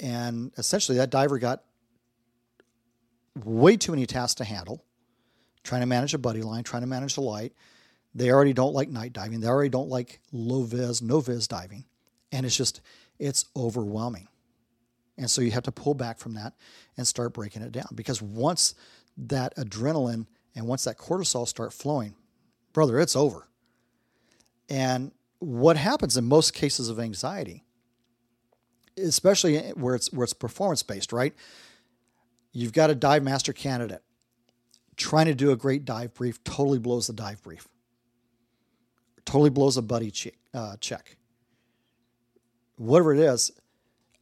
And 0.00 0.52
essentially, 0.56 0.98
that 0.98 1.10
diver 1.10 1.38
got 1.38 1.64
way 3.44 3.76
too 3.76 3.92
many 3.92 4.06
tasks 4.06 4.36
to 4.36 4.44
handle, 4.44 4.84
trying 5.64 5.80
to 5.80 5.86
manage 5.86 6.14
a 6.14 6.18
buddy 6.18 6.42
line, 6.42 6.64
trying 6.64 6.82
to 6.82 6.88
manage 6.88 7.14
the 7.14 7.20
light. 7.20 7.52
They 8.14 8.30
already 8.30 8.52
don't 8.52 8.74
like 8.74 8.88
night 8.88 9.12
diving. 9.12 9.40
They 9.40 9.48
already 9.48 9.68
don't 9.68 9.88
like 9.88 10.20
low 10.32 10.62
vis, 10.62 11.02
no 11.02 11.20
vis 11.20 11.46
diving. 11.46 11.84
And 12.32 12.46
it's 12.46 12.56
just, 12.56 12.80
it's 13.18 13.46
overwhelming. 13.56 14.28
And 15.16 15.30
so 15.30 15.40
you 15.40 15.50
have 15.50 15.64
to 15.64 15.72
pull 15.72 15.94
back 15.94 16.18
from 16.18 16.34
that 16.34 16.54
and 16.96 17.06
start 17.06 17.32
breaking 17.32 17.62
it 17.62 17.72
down 17.72 17.88
because 17.94 18.22
once 18.22 18.74
that 19.16 19.56
adrenaline 19.56 20.26
and 20.54 20.66
once 20.66 20.84
that 20.84 20.96
cortisol 20.96 21.46
start 21.46 21.72
flowing, 21.72 22.14
brother, 22.72 23.00
it's 23.00 23.16
over. 23.16 23.47
And 24.68 25.12
what 25.38 25.76
happens 25.76 26.16
in 26.16 26.24
most 26.24 26.52
cases 26.52 26.88
of 26.88 26.98
anxiety, 26.98 27.64
especially 28.96 29.58
where 29.70 29.94
it's 29.94 30.12
where 30.12 30.24
it's 30.24 30.32
performance 30.32 30.82
based, 30.82 31.12
right? 31.12 31.34
You've 32.52 32.72
got 32.72 32.90
a 32.90 32.94
dive 32.94 33.22
master 33.22 33.52
candidate 33.52 34.02
trying 34.96 35.26
to 35.26 35.34
do 35.34 35.52
a 35.52 35.56
great 35.56 35.84
dive 35.84 36.12
brief, 36.14 36.42
totally 36.44 36.78
blows 36.78 37.06
the 37.06 37.12
dive 37.12 37.42
brief, 37.42 37.68
totally 39.24 39.50
blows 39.50 39.76
a 39.76 39.82
buddy 39.82 40.10
check. 40.10 40.34
Uh, 40.52 40.76
check. 40.80 41.16
Whatever 42.76 43.14
it 43.14 43.20
is, 43.20 43.52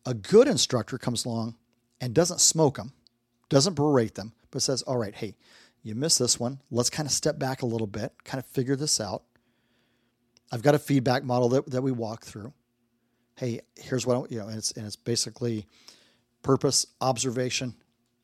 a 0.04 0.12
good 0.12 0.48
instructor 0.48 0.98
comes 0.98 1.24
along 1.24 1.56
and 2.00 2.14
doesn't 2.14 2.40
smoke 2.40 2.76
them, 2.76 2.92
doesn't 3.48 3.74
berate 3.74 4.16
them, 4.16 4.32
but 4.50 4.62
says, 4.62 4.82
"All 4.82 4.96
right, 4.96 5.14
hey, 5.14 5.36
you 5.82 5.94
missed 5.94 6.18
this 6.18 6.38
one. 6.38 6.60
Let's 6.70 6.90
kind 6.90 7.06
of 7.06 7.12
step 7.12 7.38
back 7.38 7.62
a 7.62 7.66
little 7.66 7.86
bit, 7.86 8.12
kind 8.24 8.42
of 8.42 8.46
figure 8.46 8.76
this 8.76 9.00
out." 9.00 9.22
I've 10.52 10.62
got 10.62 10.74
a 10.74 10.78
feedback 10.78 11.24
model 11.24 11.48
that, 11.50 11.70
that 11.70 11.82
we 11.82 11.92
walk 11.92 12.24
through. 12.24 12.52
Hey, 13.36 13.60
here's 13.76 14.06
what 14.06 14.16
I, 14.16 14.32
you 14.32 14.38
know, 14.38 14.48
and 14.48 14.56
it's 14.56 14.72
and 14.72 14.86
it's 14.86 14.96
basically 14.96 15.66
purpose, 16.42 16.86
observation, 17.00 17.74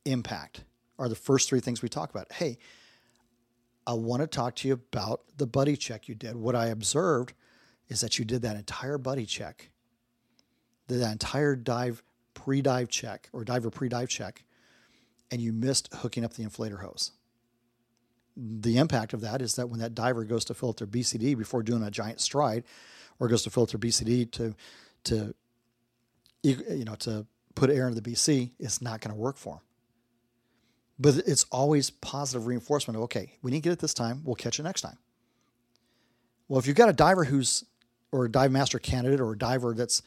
impact 0.04 0.64
are 0.98 1.08
the 1.08 1.14
first 1.14 1.48
three 1.48 1.60
things 1.60 1.82
we 1.82 1.88
talk 1.88 2.10
about. 2.10 2.30
Hey, 2.32 2.58
I 3.86 3.94
want 3.94 4.22
to 4.22 4.26
talk 4.26 4.56
to 4.56 4.68
you 4.68 4.74
about 4.74 5.22
the 5.36 5.46
buddy 5.46 5.76
check 5.76 6.08
you 6.08 6.14
did. 6.14 6.36
What 6.36 6.54
I 6.54 6.66
observed 6.66 7.34
is 7.88 8.00
that 8.00 8.18
you 8.18 8.24
did 8.24 8.42
that 8.42 8.56
entire 8.56 8.96
buddy 8.96 9.26
check, 9.26 9.70
that 10.86 11.10
entire 11.10 11.56
dive 11.56 12.02
pre-dive 12.34 12.88
check 12.88 13.28
or 13.32 13.44
diver 13.44 13.70
pre-dive 13.70 14.08
check, 14.08 14.44
and 15.30 15.40
you 15.40 15.52
missed 15.52 15.92
hooking 15.92 16.24
up 16.24 16.34
the 16.34 16.44
inflator 16.44 16.80
hose 16.80 17.12
the 18.36 18.78
impact 18.78 19.12
of 19.12 19.20
that 19.20 19.42
is 19.42 19.56
that 19.56 19.68
when 19.68 19.80
that 19.80 19.94
diver 19.94 20.24
goes 20.24 20.44
to 20.46 20.54
their 20.54 20.86
BCD 20.86 21.36
before 21.36 21.62
doing 21.62 21.82
a 21.82 21.90
giant 21.90 22.20
stride, 22.20 22.64
or 23.18 23.28
goes 23.28 23.42
to 23.44 23.50
their 23.50 23.66
BCD 23.66 24.30
to 24.32 24.54
to 25.04 25.34
you 26.42 26.84
know 26.84 26.94
to 26.96 27.26
put 27.54 27.70
air 27.70 27.88
into 27.88 28.00
the 28.00 28.10
BC, 28.10 28.50
it's 28.58 28.80
not 28.80 29.00
going 29.00 29.14
to 29.14 29.20
work 29.20 29.36
for 29.36 29.56
them. 29.56 29.62
But 30.98 31.16
it's 31.26 31.44
always 31.50 31.90
positive 31.90 32.46
reinforcement 32.46 32.96
of 32.96 33.02
okay, 33.04 33.38
we 33.42 33.50
didn't 33.50 33.64
get 33.64 33.72
it 33.72 33.78
this 33.78 33.94
time, 33.94 34.22
we'll 34.24 34.34
catch 34.34 34.58
it 34.58 34.62
next 34.62 34.80
time. 34.82 34.98
Well, 36.48 36.58
if 36.58 36.66
you've 36.66 36.76
got 36.76 36.88
a 36.88 36.94
diver 36.94 37.24
who's 37.24 37.64
or 38.10 38.26
a 38.26 38.30
dive 38.30 38.52
master 38.52 38.78
candidate 38.78 39.20
or 39.20 39.32
a 39.32 39.38
diver 39.38 39.74
that's 39.74 40.02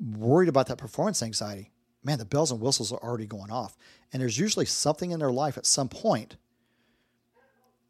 worried 0.00 0.48
about 0.48 0.66
that 0.68 0.78
performance 0.78 1.22
anxiety, 1.22 1.70
man, 2.02 2.18
the 2.18 2.24
bells 2.24 2.50
and 2.50 2.60
whistles 2.60 2.92
are 2.92 3.02
already 3.02 3.26
going 3.26 3.50
off. 3.50 3.76
And 4.12 4.22
there's 4.22 4.38
usually 4.38 4.66
something 4.66 5.10
in 5.10 5.18
their 5.18 5.32
life 5.32 5.58
at 5.58 5.66
some 5.66 5.88
point 5.88 6.36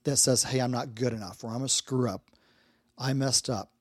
that 0.05 0.17
says, 0.17 0.45
hey, 0.45 0.61
I'm 0.61 0.71
not 0.71 0.95
good 0.95 1.13
enough, 1.13 1.43
or 1.43 1.51
I'm 1.51 1.63
a 1.63 1.69
screw 1.69 2.09
up. 2.09 2.31
I 2.97 3.13
messed 3.13 3.51
up. 3.51 3.73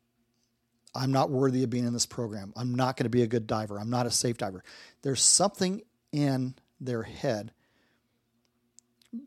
I'm 0.96 1.12
not 1.12 1.30
worthy 1.30 1.64
of 1.64 1.70
being 1.70 1.86
in 1.86 1.94
this 1.94 2.06
program. 2.06 2.54
I'm 2.56 2.76
not 2.76 2.98
going 2.98 3.06
to 3.06 3.10
be 3.10 3.24
a 3.24 3.28
good 3.28 3.48
diver. 3.48 3.80
I'm 3.80 3.90
not 3.90 4.06
a 4.06 4.12
safe 4.12 4.38
diver. 4.38 4.64
There's 5.02 5.22
something 5.22 5.82
in 6.12 6.56
their 6.80 7.04
head 7.04 7.52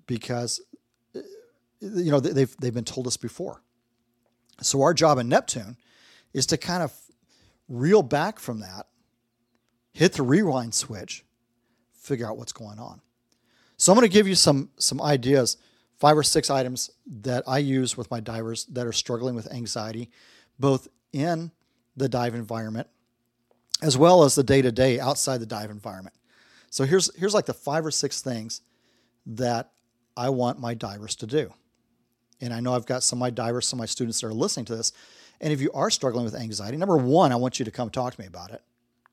because 0.06 0.60
uh, 1.14 1.20
you 1.80 2.10
know 2.10 2.20
they've 2.20 2.54
they've 2.58 2.74
been 2.74 2.84
told 2.84 3.06
this 3.06 3.16
before. 3.16 3.62
So 4.62 4.82
our 4.82 4.94
job 4.94 5.18
in 5.18 5.28
Neptune 5.28 5.76
is 6.32 6.46
to 6.46 6.56
kind 6.56 6.82
of 6.82 6.92
reel 7.68 8.02
back 8.02 8.38
from 8.38 8.60
that, 8.60 8.86
hit 9.92 10.12
the 10.12 10.22
rewind 10.22 10.74
switch, 10.74 11.24
figure 11.92 12.26
out 12.28 12.38
what's 12.38 12.52
going 12.52 12.78
on. 12.78 13.00
So 13.76 13.92
I'm 13.92 13.98
going 13.98 14.08
to 14.08 14.12
give 14.12 14.28
you 14.28 14.36
some 14.36 14.70
some 14.78 15.02
ideas 15.02 15.56
five 15.98 16.16
or 16.16 16.22
six 16.22 16.50
items 16.50 16.90
that 17.06 17.44
I 17.46 17.58
use 17.58 17.96
with 17.96 18.10
my 18.10 18.20
divers 18.20 18.64
that 18.66 18.86
are 18.86 18.92
struggling 18.92 19.34
with 19.34 19.52
anxiety, 19.52 20.10
both 20.58 20.88
in 21.12 21.50
the 21.96 22.08
dive 22.08 22.34
environment 22.34 22.88
as 23.82 23.96
well 23.98 24.24
as 24.24 24.34
the 24.34 24.42
day 24.42 24.62
to 24.62 24.72
day 24.72 24.98
outside 24.98 25.38
the 25.38 25.46
dive 25.46 25.70
environment. 25.70 26.16
So 26.70 26.84
here's 26.84 27.14
here's 27.16 27.34
like 27.34 27.46
the 27.46 27.54
five 27.54 27.84
or 27.84 27.90
six 27.90 28.22
things 28.22 28.62
that 29.26 29.72
I 30.16 30.30
want 30.30 30.58
my 30.58 30.74
divers 30.74 31.16
to 31.16 31.26
do. 31.26 31.52
And 32.40 32.52
I 32.52 32.60
know 32.60 32.74
I've 32.74 32.86
got 32.86 33.02
some 33.02 33.18
of 33.18 33.20
my 33.20 33.30
divers, 33.30 33.66
some 33.66 33.78
of 33.78 33.82
my 33.82 33.86
students 33.86 34.20
that 34.20 34.26
are 34.26 34.34
listening 34.34 34.66
to 34.66 34.76
this. 34.76 34.92
And 35.40 35.52
if 35.52 35.60
you 35.60 35.70
are 35.72 35.90
struggling 35.90 36.24
with 36.24 36.34
anxiety, 36.34 36.76
number 36.76 36.96
one, 36.96 37.32
I 37.32 37.36
want 37.36 37.58
you 37.58 37.64
to 37.64 37.70
come 37.70 37.90
talk 37.90 38.14
to 38.14 38.20
me 38.20 38.26
about 38.26 38.50
it 38.50 38.62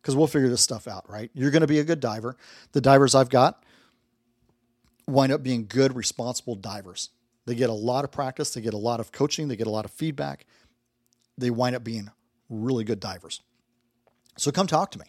because 0.01 0.15
we'll 0.15 0.27
figure 0.27 0.49
this 0.49 0.61
stuff 0.61 0.87
out, 0.87 1.09
right? 1.09 1.29
You're 1.33 1.51
going 1.51 1.61
to 1.61 1.67
be 1.67 1.79
a 1.79 1.83
good 1.83 1.99
diver. 1.99 2.37
The 2.71 2.81
divers 2.81 3.15
I've 3.15 3.29
got, 3.29 3.63
wind 5.07 5.31
up 5.31 5.43
being 5.43 5.65
good, 5.67 5.95
responsible 5.95 6.55
divers. 6.55 7.09
They 7.45 7.55
get 7.55 7.69
a 7.69 7.73
lot 7.73 8.05
of 8.05 8.11
practice, 8.11 8.53
they 8.53 8.61
get 8.61 8.73
a 8.73 8.77
lot 8.77 8.99
of 8.99 9.11
coaching, 9.11 9.47
they 9.47 9.55
get 9.55 9.67
a 9.67 9.71
lot 9.71 9.85
of 9.85 9.91
feedback. 9.91 10.45
They 11.37 11.49
wind 11.49 11.75
up 11.75 11.83
being 11.83 12.09
really 12.49 12.83
good 12.83 12.99
divers. 12.99 13.41
So 14.37 14.51
come 14.51 14.67
talk 14.67 14.91
to 14.91 14.99
me. 14.99 15.05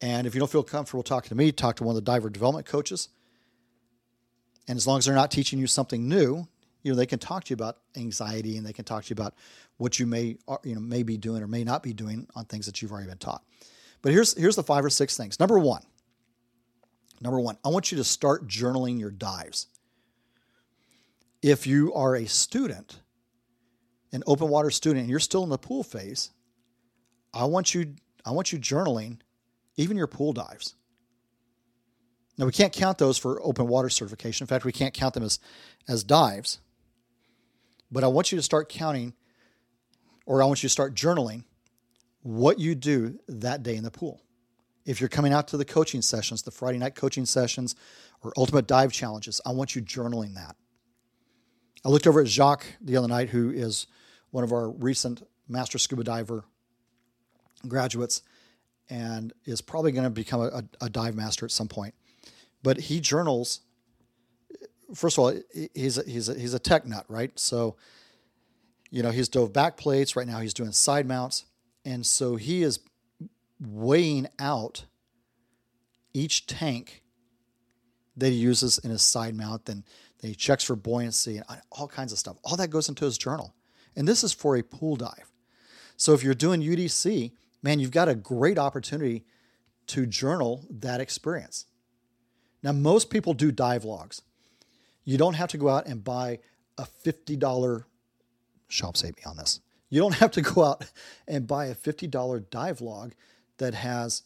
And 0.00 0.26
if 0.26 0.34
you 0.34 0.38
don't 0.38 0.50
feel 0.50 0.62
comfortable 0.62 1.02
talking 1.02 1.30
to 1.30 1.34
me, 1.34 1.50
talk 1.50 1.76
to 1.76 1.84
one 1.84 1.96
of 1.96 2.04
the 2.04 2.10
diver 2.10 2.30
development 2.30 2.66
coaches. 2.66 3.08
And 4.68 4.76
as 4.76 4.86
long 4.86 4.98
as 4.98 5.06
they're 5.06 5.14
not 5.14 5.30
teaching 5.30 5.58
you 5.58 5.66
something 5.66 6.08
new, 6.08 6.46
you 6.82 6.92
know, 6.92 6.96
they 6.96 7.06
can 7.06 7.18
talk 7.18 7.44
to 7.44 7.50
you 7.50 7.54
about 7.54 7.78
anxiety 7.96 8.56
and 8.56 8.66
they 8.66 8.72
can 8.72 8.84
talk 8.84 9.04
to 9.04 9.10
you 9.10 9.14
about 9.14 9.34
what 9.78 9.98
you 9.98 10.06
may, 10.06 10.36
you 10.62 10.74
know, 10.74 10.80
may 10.80 11.02
be 11.02 11.16
doing 11.16 11.42
or 11.42 11.48
may 11.48 11.64
not 11.64 11.82
be 11.82 11.92
doing 11.92 12.28
on 12.34 12.44
things 12.44 12.66
that 12.66 12.80
you've 12.80 12.92
already 12.92 13.08
been 13.08 13.18
taught. 13.18 13.42
But 14.02 14.12
here's 14.12 14.36
here's 14.36 14.56
the 14.56 14.62
five 14.62 14.84
or 14.84 14.90
six 14.90 15.16
things. 15.16 15.40
Number 15.40 15.58
one, 15.58 15.82
Number 17.20 17.40
one, 17.40 17.58
I 17.64 17.68
want 17.68 17.90
you 17.90 17.98
to 17.98 18.04
start 18.04 18.46
journaling 18.46 18.98
your 19.00 19.10
dives. 19.10 19.66
If 21.42 21.66
you 21.66 21.92
are 21.94 22.14
a 22.14 22.26
student, 22.26 23.00
an 24.12 24.22
open 24.26 24.48
water 24.48 24.70
student, 24.70 25.02
and 25.02 25.10
you're 25.10 25.20
still 25.20 25.42
in 25.42 25.50
the 25.50 25.58
pool 25.58 25.82
phase, 25.82 26.30
I 27.34 27.44
want 27.44 27.74
you, 27.74 27.94
I 28.24 28.30
want 28.30 28.52
you 28.52 28.58
journaling 28.58 29.18
even 29.76 29.96
your 29.96 30.06
pool 30.06 30.32
dives. 30.32 30.74
Now 32.36 32.46
we 32.46 32.52
can't 32.52 32.72
count 32.72 32.98
those 32.98 33.18
for 33.18 33.42
open 33.42 33.66
water 33.66 33.88
certification. 33.88 34.44
In 34.44 34.48
fact, 34.48 34.64
we 34.64 34.72
can't 34.72 34.94
count 34.94 35.14
them 35.14 35.24
as, 35.24 35.40
as 35.88 36.04
dives. 36.04 36.60
But 37.90 38.04
I 38.04 38.08
want 38.08 38.30
you 38.30 38.38
to 38.38 38.42
start 38.42 38.68
counting, 38.68 39.14
or 40.26 40.42
I 40.42 40.46
want 40.46 40.62
you 40.62 40.68
to 40.68 40.72
start 40.72 40.94
journaling 40.94 41.44
what 42.22 42.58
you 42.58 42.74
do 42.74 43.18
that 43.28 43.62
day 43.62 43.76
in 43.76 43.82
the 43.82 43.90
pool 43.90 44.20
if 44.88 45.00
you're 45.00 45.08
coming 45.10 45.34
out 45.34 45.46
to 45.48 45.58
the 45.58 45.66
coaching 45.66 46.00
sessions, 46.00 46.42
the 46.42 46.50
Friday 46.50 46.78
night 46.78 46.94
coaching 46.94 47.26
sessions 47.26 47.76
or 48.22 48.32
ultimate 48.38 48.66
dive 48.66 48.90
challenges, 48.90 49.38
I 49.44 49.52
want 49.52 49.76
you 49.76 49.82
journaling 49.82 50.34
that. 50.34 50.56
I 51.84 51.90
looked 51.90 52.06
over 52.06 52.22
at 52.22 52.26
Jacques 52.26 52.64
the 52.80 52.96
other 52.96 53.06
night, 53.06 53.28
who 53.28 53.50
is 53.50 53.86
one 54.30 54.44
of 54.44 54.52
our 54.52 54.70
recent 54.70 55.28
master 55.46 55.76
scuba 55.76 56.04
diver 56.04 56.44
graduates 57.68 58.22
and 58.88 59.34
is 59.44 59.60
probably 59.60 59.92
going 59.92 60.04
to 60.04 60.10
become 60.10 60.40
a, 60.40 60.64
a, 60.80 60.88
dive 60.88 61.14
master 61.14 61.44
at 61.44 61.50
some 61.50 61.68
point. 61.68 61.94
But 62.62 62.78
he 62.78 63.00
journals. 63.00 63.60
First 64.94 65.18
of 65.18 65.24
all, 65.24 65.34
he's 65.74 65.98
a, 65.98 66.02
he's 66.04 66.30
a, 66.30 66.38
he's 66.38 66.54
a 66.54 66.58
tech 66.58 66.86
nut, 66.86 67.04
right? 67.08 67.38
So, 67.38 67.76
you 68.90 69.02
know, 69.02 69.10
he's 69.10 69.28
dove 69.28 69.52
back 69.52 69.76
plates. 69.76 70.16
Right 70.16 70.26
now, 70.26 70.40
he's 70.40 70.54
doing 70.54 70.72
side 70.72 71.06
mounts, 71.06 71.44
and 71.84 72.06
so 72.06 72.36
he 72.36 72.62
is 72.62 72.80
weighing 73.60 74.28
out 74.38 74.84
each 76.14 76.46
tank 76.46 77.02
that 78.16 78.30
he 78.30 78.36
uses 78.36 78.78
in 78.78 78.90
his 78.90 79.02
side 79.02 79.34
mount. 79.34 79.66
Then 79.66 79.84
he 80.20 80.34
checks 80.34 80.64
for 80.64 80.76
buoyancy 80.76 81.36
and 81.36 81.46
all 81.70 81.88
kinds 81.88 82.12
of 82.12 82.18
stuff. 82.18 82.36
All 82.44 82.56
that 82.56 82.70
goes 82.70 82.88
into 82.88 83.04
his 83.04 83.18
journal. 83.18 83.54
And 83.96 84.06
this 84.06 84.22
is 84.22 84.32
for 84.32 84.56
a 84.56 84.62
pool 84.62 84.96
dive. 84.96 85.30
So 85.96 86.14
if 86.14 86.22
you're 86.22 86.34
doing 86.34 86.62
UDC, 86.62 87.32
man, 87.62 87.80
you've 87.80 87.90
got 87.90 88.08
a 88.08 88.14
great 88.14 88.58
opportunity 88.58 89.24
to 89.88 90.06
journal 90.06 90.64
that 90.70 91.00
experience. 91.00 91.66
Now, 92.62 92.72
most 92.72 93.10
people 93.10 93.34
do 93.34 93.50
dive 93.50 93.84
logs. 93.84 94.22
You 95.04 95.16
don't 95.16 95.34
have 95.34 95.48
to 95.50 95.58
go 95.58 95.68
out 95.68 95.86
and 95.86 96.04
buy 96.04 96.40
a 96.76 96.86
$50 97.04 97.84
shop 98.68 98.96
save 98.96 99.16
me 99.16 99.22
on 99.26 99.36
this. 99.36 99.60
You 99.90 100.00
don't 100.00 100.14
have 100.16 100.30
to 100.32 100.42
go 100.42 100.64
out 100.64 100.84
and 101.26 101.46
buy 101.46 101.66
a 101.66 101.74
$50 101.74 102.50
dive 102.50 102.80
log 102.80 103.12
that 103.58 103.74
has 103.74 104.22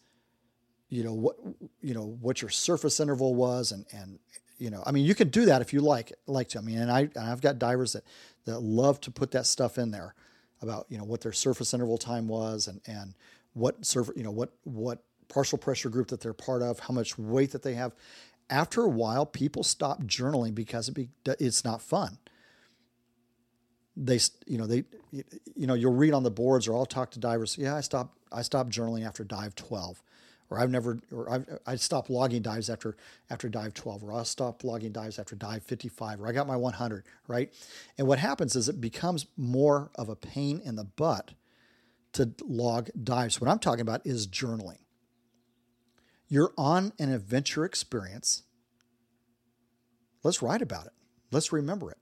you 0.88 1.02
know 1.02 1.14
what 1.14 1.36
you 1.80 1.94
know 1.94 2.16
what 2.20 2.42
your 2.42 2.50
surface 2.50 3.00
interval 3.00 3.34
was 3.34 3.72
and 3.72 3.86
and 3.92 4.18
you 4.58 4.70
know 4.70 4.82
I 4.86 4.92
mean 4.92 5.04
you 5.04 5.14
can 5.14 5.28
do 5.28 5.46
that 5.46 5.62
if 5.62 5.72
you 5.72 5.80
like 5.80 6.12
like 6.26 6.50
to. 6.50 6.58
I 6.58 6.62
mean 6.62 6.78
and 6.78 6.90
I 6.90 7.00
and 7.00 7.30
I've 7.30 7.40
got 7.40 7.58
divers 7.58 7.94
that 7.94 8.04
that 8.44 8.60
love 8.60 9.00
to 9.02 9.10
put 9.10 9.30
that 9.32 9.46
stuff 9.46 9.78
in 9.78 9.90
there 9.90 10.14
about 10.60 10.86
you 10.88 10.98
know 10.98 11.04
what 11.04 11.20
their 11.20 11.32
surface 11.32 11.74
interval 11.74 11.98
time 11.98 12.28
was 12.28 12.68
and 12.68 12.80
and 12.86 13.14
what 13.54 13.84
surface 13.84 14.16
you 14.16 14.22
know 14.22 14.30
what 14.30 14.52
what 14.64 15.02
partial 15.32 15.58
pressure 15.58 15.88
group 15.88 16.08
that 16.08 16.20
they're 16.20 16.34
part 16.34 16.62
of 16.62 16.78
how 16.80 16.94
much 16.94 17.18
weight 17.18 17.52
that 17.52 17.62
they 17.62 17.74
have. 17.74 17.94
After 18.50 18.82
a 18.82 18.88
while 18.88 19.24
people 19.24 19.62
stop 19.62 20.02
journaling 20.02 20.54
because 20.54 20.88
it 20.88 20.92
be, 20.92 21.08
it's 21.24 21.64
not 21.64 21.80
fun 21.80 22.18
they 23.96 24.18
you 24.46 24.58
know 24.58 24.66
they 24.66 24.84
you 25.12 25.66
know 25.66 25.74
you'll 25.74 25.94
read 25.94 26.14
on 26.14 26.22
the 26.22 26.30
boards 26.30 26.66
or 26.66 26.74
I'll 26.76 26.86
talk 26.86 27.10
to 27.12 27.18
divers 27.18 27.56
yeah 27.58 27.76
I 27.76 27.80
stopped 27.80 28.16
I 28.32 28.42
stopped 28.42 28.70
journaling 28.70 29.06
after 29.06 29.24
dive 29.24 29.54
12 29.54 30.02
or 30.48 30.58
I've 30.58 30.70
never 30.70 30.98
or 31.10 31.30
I've 31.30 31.58
I 31.66 31.76
stopped 31.76 32.08
logging 32.08 32.42
dives 32.42 32.70
after 32.70 32.96
after 33.28 33.48
dive 33.48 33.74
12 33.74 34.04
or 34.04 34.12
I'll 34.12 34.24
stop 34.24 34.64
logging 34.64 34.92
dives 34.92 35.18
after 35.18 35.36
dive 35.36 35.62
55 35.64 36.20
or 36.20 36.28
I 36.28 36.32
got 36.32 36.46
my 36.46 36.56
100 36.56 37.04
right? 37.28 37.52
And 37.98 38.06
what 38.06 38.18
happens 38.18 38.56
is 38.56 38.68
it 38.68 38.80
becomes 38.80 39.26
more 39.36 39.90
of 39.94 40.08
a 40.08 40.16
pain 40.16 40.60
in 40.64 40.76
the 40.76 40.84
butt 40.84 41.32
to 42.12 42.32
log 42.46 42.90
dives. 43.02 43.40
What 43.40 43.50
I'm 43.50 43.58
talking 43.58 43.80
about 43.80 44.06
is 44.06 44.26
journaling. 44.26 44.78
You're 46.28 46.52
on 46.56 46.92
an 46.98 47.12
adventure 47.12 47.64
experience. 47.64 48.42
Let's 50.22 50.40
write 50.40 50.62
about 50.62 50.86
it. 50.86 50.92
Let's 51.30 51.52
remember 51.52 51.90
it 51.90 51.98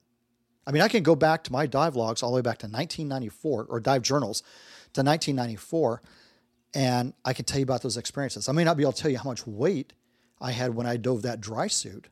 I 0.70 0.72
mean, 0.72 0.82
I 0.82 0.88
can 0.88 1.02
go 1.02 1.16
back 1.16 1.42
to 1.44 1.52
my 1.52 1.66
dive 1.66 1.96
logs 1.96 2.22
all 2.22 2.30
the 2.30 2.36
way 2.36 2.42
back 2.42 2.58
to 2.58 2.66
1994 2.66 3.66
or 3.68 3.80
dive 3.80 4.02
journals 4.02 4.38
to 4.92 5.02
1994, 5.02 6.00
and 6.74 7.12
I 7.24 7.32
can 7.32 7.44
tell 7.44 7.58
you 7.58 7.64
about 7.64 7.82
those 7.82 7.96
experiences. 7.96 8.48
I 8.48 8.52
may 8.52 8.62
not 8.62 8.76
be 8.76 8.84
able 8.84 8.92
to 8.92 9.02
tell 9.02 9.10
you 9.10 9.18
how 9.18 9.28
much 9.28 9.44
weight 9.48 9.94
I 10.40 10.52
had 10.52 10.76
when 10.76 10.86
I 10.86 10.96
dove 10.96 11.22
that 11.22 11.40
dry 11.40 11.66
suit, 11.66 12.06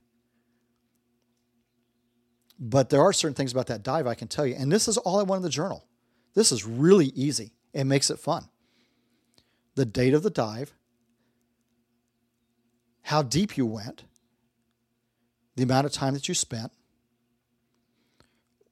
but 2.59 2.91
there 2.91 3.01
are 3.01 3.13
certain 3.13 3.37
things 3.37 3.53
about 3.53 3.69
that 3.69 3.85
dive 3.85 4.09
I 4.09 4.17
can 4.17 4.27
tell 4.27 4.45
you. 4.45 4.57
And 4.57 4.73
this 4.73 4.89
is 4.89 4.97
all 4.97 5.21
I 5.21 5.23
want 5.23 5.39
in 5.39 5.45
the 5.45 5.51
journal. 5.51 5.87
This 6.35 6.51
is 6.51 6.67
really 6.67 7.13
easy. 7.15 7.53
It 7.73 7.85
makes 7.85 8.11
it 8.11 8.19
fun. 8.19 8.49
The 9.77 9.87
date 9.87 10.15
of 10.15 10.25
the 10.25 10.31
dive, 10.31 10.75
how 13.03 13.23
deep 13.23 13.57
you 13.57 13.67
went, 13.67 14.03
the 15.55 15.63
amount 15.63 15.87
of 15.87 15.93
time 15.93 16.15
that 16.15 16.27
you 16.27 16.35
spent, 16.35 16.73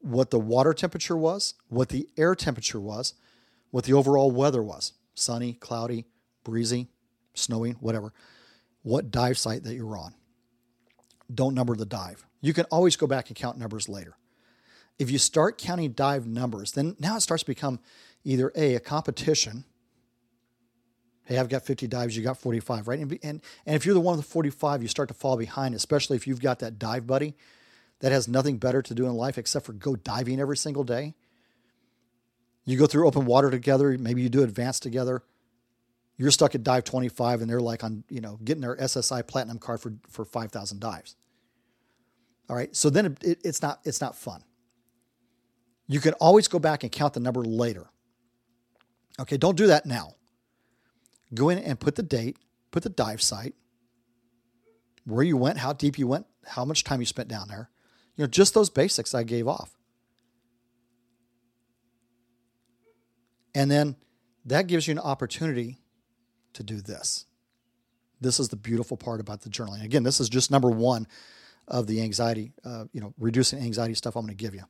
what 0.07 0.31
the 0.31 0.39
water 0.39 0.73
temperature 0.73 1.17
was, 1.17 1.55
what 1.69 1.89
the 1.89 2.09
air 2.17 2.35
temperature 2.35 2.81
was, 2.81 3.15
what 3.71 3.85
the 3.85 3.93
overall 3.93 4.31
weather 4.31 4.63
was 4.63 4.93
sunny, 5.15 5.55
cloudy, 5.55 6.05
breezy, 6.45 6.89
snowing, 7.35 7.75
whatever, 7.81 8.13
what 8.83 9.11
dive 9.11 9.39
site 9.39 9.65
that 9.65 9.75
you're 9.75 9.97
on. 9.97 10.15
Don't 11.35 11.55
number 11.55 11.75
the 11.75 11.87
dive. 11.87 12.25
You 12.41 12.53
can 12.53 12.67
always 12.67 12.97
go 12.97 13.07
back 13.07 13.29
and 13.29 13.37
count 13.37 13.59
numbers 13.59 13.89
later. 13.89 14.17
If 14.99 15.11
you 15.11 15.19
start 15.19 15.59
counting 15.59 15.93
dive 15.93 16.27
numbers, 16.27 16.73
then 16.73 16.97
now 17.01 17.17
it 17.17 17.21
starts 17.21 17.43
to 17.43 17.49
become 17.49 17.81
either 18.25 18.53
A, 18.55 18.75
a 18.75 18.81
competition. 18.81 19.65
Hey, 21.25 21.39
I've 21.39 21.49
got 21.49 21.63
50 21.63 21.89
dives, 21.89 22.17
you 22.17 22.23
got 22.23 22.39
45, 22.39 22.87
right? 22.87 23.01
And, 23.01 23.19
and, 23.23 23.41
and 23.65 23.75
if 23.75 23.85
you're 23.85 23.95
the 23.95 24.01
one 24.01 24.17
with 24.17 24.27
the 24.27 24.33
45, 24.33 24.83
you 24.83 24.89
start 24.89 25.09
to 25.09 25.15
fall 25.15 25.37
behind, 25.37 25.75
especially 25.75 26.17
if 26.17 26.27
you've 26.27 26.41
got 26.41 26.61
that 26.61 26.79
dive 26.79 27.07
buddy 27.07 27.35
that 28.01 28.13
has 28.13 28.29
nothing 28.29 28.59
better 28.59 28.83
to 28.83 28.95
do 28.95 29.07
in 29.07 29.15
life 29.15 29.39
except 29.39 29.67
for 29.67 29.73
go 29.73 29.97
diving 29.97 30.41
every 30.41 30.57
single 30.57 30.85
day. 30.85 31.15
You 32.65 32.77
go 32.77 32.87
through 32.87 33.07
open 33.07 33.27
water 33.27 33.51
together, 33.51 33.97
maybe 33.99 34.23
you 34.23 34.29
do 34.29 34.43
advanced 34.43 34.83
together. 34.83 35.23
You're 36.19 36.31
stuck 36.31 36.55
at 36.55 36.63
dive 36.63 36.85
25 36.85 37.43
and 37.43 37.51
they're 37.51 37.61
like 37.61 37.85
on, 37.85 38.05
you 38.09 38.21
know, 38.21 38.39
getting 38.43 38.63
their 38.63 38.77
SSI 38.77 39.27
platinum 39.27 39.59
card 39.59 39.81
for, 39.81 39.95
for 40.09 40.25
5,000 40.25 40.81
dives. 40.81 41.17
All 42.49 42.57
right. 42.57 42.75
So 42.75 42.91
then 42.91 43.07
it, 43.07 43.25
it, 43.25 43.39
it's 43.45 43.63
not, 43.63 43.81
it's 43.85 44.01
not 44.01 44.17
fun. 44.17 44.43
You 45.89 46.01
can 46.01 46.15
always 46.15 46.49
go 46.49 46.59
back 46.59 46.83
and 46.83 46.91
count 46.91 47.15
the 47.15 47.21
number 47.21 47.45
later. 47.45 47.87
Okay. 49.21 49.37
Don't 49.37 49.57
do 49.57 49.67
that 49.69 49.87
now. 49.87 50.15
Go 51.35 51.49
in 51.49 51.59
and 51.59 51.79
put 51.79 51.97
the 51.97 52.03
date, 52.03 52.39
put 52.71 52.83
the 52.83 52.89
dive 52.89 53.21
site, 53.21 53.55
where 55.05 55.25
you 55.25 55.37
went, 55.37 55.59
how 55.59 55.73
deep 55.73 55.99
you 55.99 56.07
went, 56.07 56.27
how 56.47 56.65
much 56.65 56.85
time 56.85 57.01
you 57.01 57.07
spent 57.07 57.29
down 57.29 57.49
there, 57.49 57.71
you 58.17 58.25
know, 58.25 58.29
just 58.29 58.55
those 58.55 58.71
basics 58.71 59.15
I 59.15 59.23
gave 59.23 59.47
off. 59.47 59.77
And 63.55 63.71
then 63.71 63.97
that 64.45 64.67
gives 64.67 64.87
you 64.87 64.93
an 64.93 64.99
opportunity 64.99 65.79
to 66.55 66.63
do 66.63 66.81
this. 66.81 67.27
This 68.21 68.41
is 68.41 68.49
the 68.49 68.57
beautiful 68.57 68.97
part 68.97 69.21
about 69.21 69.43
the 69.43 69.51
journaling. 69.51 69.85
Again, 69.85 70.03
this 70.03 70.21
is 70.21 70.29
just 70.29 70.51
number 70.51 70.71
one 70.71 71.07
of 71.69 71.87
the 71.87 72.01
anxiety, 72.01 72.53
uh, 72.65 72.85
you 72.93 73.01
know, 73.01 73.13
reducing 73.19 73.59
anxiety 73.59 73.95
stuff 73.95 74.17
I'm 74.17 74.25
going 74.25 74.37
to 74.37 74.43
give 74.43 74.55
you. 74.55 74.65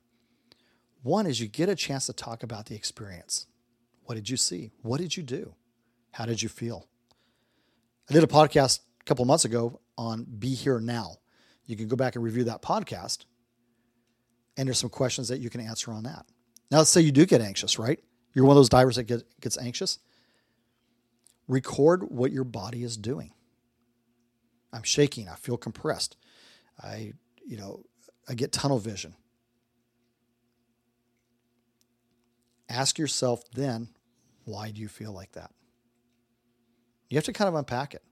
One 1.03 1.25
is 1.25 1.39
you 1.39 1.47
get 1.47 1.69
a 1.69 1.75
chance 1.75 2.07
to 2.07 2.13
talk 2.13 2.43
about 2.43 2.65
the 2.65 2.75
experience. 2.75 3.45
What 4.03 4.15
did 4.15 4.29
you 4.29 4.37
see? 4.37 4.71
What 4.81 4.99
did 4.99 5.15
you 5.15 5.23
do? 5.23 5.53
How 6.11 6.25
did 6.25 6.41
you 6.41 6.49
feel? 6.49 6.87
I 8.09 8.13
did 8.13 8.23
a 8.23 8.27
podcast 8.27 8.79
a 9.01 9.03
couple 9.03 9.23
months 9.25 9.45
ago 9.45 9.79
on 9.97 10.25
Be 10.39 10.55
Here 10.55 10.79
Now. 10.79 11.17
You 11.65 11.75
can 11.75 11.87
go 11.87 11.95
back 11.95 12.15
and 12.15 12.23
review 12.23 12.45
that 12.45 12.61
podcast 12.61 13.25
and 14.57 14.67
there's 14.67 14.79
some 14.79 14.89
questions 14.89 15.27
that 15.29 15.39
you 15.39 15.49
can 15.49 15.61
answer 15.61 15.91
on 15.91 16.03
that. 16.03 16.25
Now, 16.69 16.79
let's 16.79 16.89
say 16.89 17.01
you 17.01 17.11
do 17.11 17.25
get 17.25 17.41
anxious, 17.41 17.79
right? 17.79 17.99
You're 18.33 18.45
one 18.45 18.57
of 18.57 18.59
those 18.59 18.69
divers 18.69 18.97
that 18.97 19.03
get, 19.03 19.23
gets 19.39 19.57
anxious. 19.57 19.99
Record 21.47 22.03
what 22.09 22.31
your 22.31 22.43
body 22.43 22.83
is 22.83 22.97
doing. 22.97 23.31
I'm 24.73 24.83
shaking. 24.83 25.29
I 25.29 25.35
feel 25.35 25.57
compressed. 25.57 26.17
I, 26.81 27.13
you 27.45 27.57
know, 27.57 27.85
I 28.27 28.33
get 28.33 28.51
tunnel 28.51 28.79
vision. 28.79 29.15
Ask 32.67 32.97
yourself 32.99 33.49
then, 33.51 33.89
why 34.43 34.71
do 34.71 34.81
you 34.81 34.89
feel 34.89 35.13
like 35.13 35.31
that? 35.33 35.51
You 37.09 37.15
have 37.15 37.23
to 37.25 37.33
kind 37.33 37.47
of 37.47 37.55
unpack 37.55 37.93
it. 37.93 38.03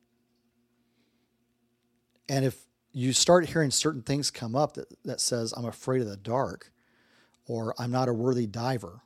And 2.29 2.45
if 2.45 2.64
you 2.97 3.12
start 3.12 3.49
hearing 3.49 3.71
certain 3.71 4.01
things 4.01 4.31
come 4.31 4.55
up 4.55 4.75
that, 4.75 4.88
that 5.03 5.19
says, 5.19 5.53
I'm 5.55 5.65
afraid 5.65 6.01
of 6.01 6.08
the 6.08 6.15
dark, 6.15 6.71
or 7.45 7.75
I'm 7.77 7.91
not 7.91 8.08
a 8.08 8.13
worthy 8.13 8.47
diver. 8.47 9.01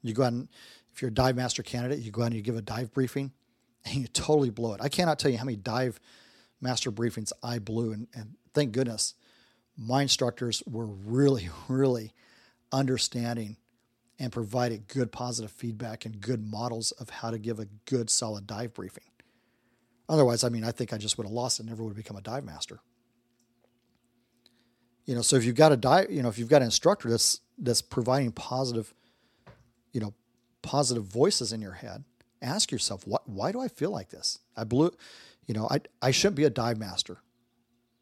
You 0.00 0.14
go 0.14 0.22
out 0.22 0.32
and, 0.32 0.48
if 0.94 1.02
you're 1.02 1.10
a 1.10 1.14
dive 1.14 1.36
master 1.36 1.62
candidate, 1.62 1.98
you 1.98 2.10
go 2.10 2.22
out 2.22 2.28
and 2.28 2.36
you 2.36 2.40
give 2.40 2.56
a 2.56 2.62
dive 2.62 2.90
briefing 2.90 3.32
and 3.84 3.96
you 3.96 4.06
totally 4.06 4.48
blow 4.48 4.72
it. 4.72 4.80
I 4.82 4.88
cannot 4.88 5.18
tell 5.18 5.30
you 5.30 5.36
how 5.36 5.44
many 5.44 5.58
dive 5.58 6.00
master 6.62 6.90
briefings 6.90 7.30
I 7.42 7.58
blew. 7.58 7.92
And, 7.92 8.08
and 8.14 8.34
thank 8.54 8.72
goodness 8.72 9.12
my 9.76 10.00
instructors 10.00 10.62
were 10.66 10.86
really, 10.86 11.50
really 11.68 12.14
understanding 12.72 13.58
and 14.18 14.32
provided 14.32 14.88
good 14.88 15.12
positive 15.12 15.52
feedback 15.52 16.06
and 16.06 16.18
good 16.18 16.50
models 16.50 16.92
of 16.92 17.10
how 17.10 17.30
to 17.30 17.38
give 17.38 17.60
a 17.60 17.66
good 17.84 18.08
solid 18.08 18.46
dive 18.46 18.72
briefing. 18.72 19.04
Otherwise, 20.08 20.44
I 20.44 20.48
mean, 20.48 20.64
I 20.64 20.72
think 20.72 20.94
I 20.94 20.96
just 20.96 21.18
would 21.18 21.26
have 21.26 21.32
lost 21.32 21.60
and 21.60 21.68
never 21.68 21.82
would 21.82 21.90
have 21.90 21.96
become 21.98 22.16
a 22.16 22.22
dive 22.22 22.44
master. 22.44 22.80
You 25.08 25.14
know, 25.14 25.22
so 25.22 25.36
if 25.36 25.44
you've 25.46 25.56
got 25.56 25.72
a 25.72 25.76
diet, 25.78 26.10
you 26.10 26.22
know, 26.22 26.28
if 26.28 26.38
you've 26.38 26.50
got 26.50 26.60
an 26.60 26.66
instructor 26.66 27.08
that's 27.08 27.40
that's 27.56 27.80
providing 27.80 28.30
positive, 28.30 28.92
you 29.90 30.00
know, 30.02 30.12
positive 30.60 31.04
voices 31.04 31.50
in 31.50 31.62
your 31.62 31.72
head, 31.72 32.04
ask 32.42 32.70
yourself, 32.70 33.06
what 33.06 33.26
why 33.26 33.50
do 33.50 33.58
I 33.58 33.68
feel 33.68 33.90
like 33.90 34.10
this? 34.10 34.40
I 34.54 34.64
blew 34.64 34.90
you 35.46 35.54
know, 35.54 35.66
I 35.70 35.80
I 36.02 36.10
shouldn't 36.10 36.36
be 36.36 36.44
a 36.44 36.50
dive 36.50 36.76
master. 36.76 37.22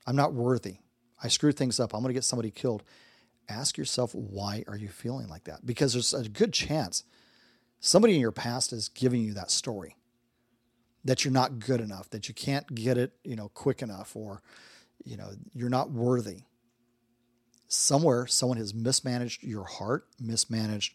I'm 0.04 0.16
not 0.16 0.34
worthy. 0.34 0.78
I 1.22 1.28
screwed 1.28 1.56
things 1.56 1.78
up. 1.78 1.94
I'm 1.94 2.00
going 2.00 2.10
to 2.10 2.14
get 2.14 2.24
somebody 2.24 2.50
killed. 2.50 2.82
Ask 3.48 3.78
yourself, 3.78 4.12
why 4.12 4.64
are 4.66 4.76
you 4.76 4.88
feeling 4.88 5.28
like 5.28 5.44
that? 5.44 5.64
Because 5.64 5.92
there's 5.92 6.12
a 6.12 6.28
good 6.28 6.52
chance 6.52 7.04
somebody 7.78 8.16
in 8.16 8.20
your 8.20 8.32
past 8.32 8.72
is 8.72 8.88
giving 8.88 9.22
you 9.22 9.32
that 9.34 9.52
story 9.52 9.96
that 11.04 11.24
you're 11.24 11.32
not 11.32 11.60
good 11.60 11.80
enough, 11.80 12.10
that 12.10 12.26
you 12.26 12.34
can't 12.34 12.74
get 12.74 12.98
it, 12.98 13.12
you 13.22 13.36
know, 13.36 13.48
quick 13.48 13.80
enough, 13.80 14.16
or 14.16 14.42
you 15.04 15.16
know, 15.16 15.30
you're 15.54 15.70
not 15.70 15.92
worthy 15.92 16.42
somewhere 17.68 18.26
someone 18.26 18.58
has 18.58 18.74
mismanaged 18.74 19.42
your 19.42 19.64
heart, 19.64 20.06
mismanaged 20.20 20.94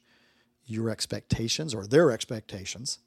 your 0.65 0.89
expectations 0.89 1.73
or 1.73 1.85
their 1.85 2.11
expectations. 2.11 2.99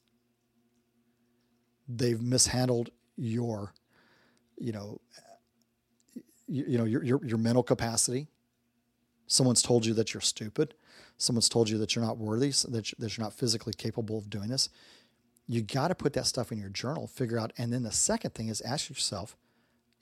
They've 1.89 2.21
mishandled 2.21 2.91
your, 3.17 3.75
you 4.59 4.73
know, 4.73 5.01
you, 6.47 6.65
you 6.69 6.79
know 6.79 6.85
your, 6.85 7.03
your 7.05 7.25
your 7.25 7.39
mental 7.39 7.63
capacity. 7.63 8.29
Someone's 9.27 9.63
told 9.63 9.87
you 9.87 9.95
that 9.95 10.13
you're 10.13 10.21
stupid. 10.21 10.75
someone's 11.17 11.49
told 11.49 11.69
you 11.69 11.79
that 11.79 11.95
you're 11.95 12.05
not 12.05 12.19
worthy, 12.19 12.51
that, 12.51 12.93
that 12.99 13.17
you're 13.17 13.25
not 13.25 13.33
physically 13.33 13.73
capable 13.73 14.19
of 14.19 14.31
doing 14.31 14.49
this, 14.49 14.69
you 15.47 15.63
got 15.63 15.89
to 15.89 15.95
put 15.95 16.13
that 16.15 16.27
stuff 16.27 16.53
in 16.53 16.59
your 16.59 16.71
journal, 16.71 17.07
figure 17.07 17.39
out. 17.39 17.53
And 17.59 17.73
then 17.73 17.83
the 17.83 17.93
second 17.93 18.35
thing 18.35 18.49
is 18.49 18.61
ask 18.63 18.89
yourself, 18.89 19.37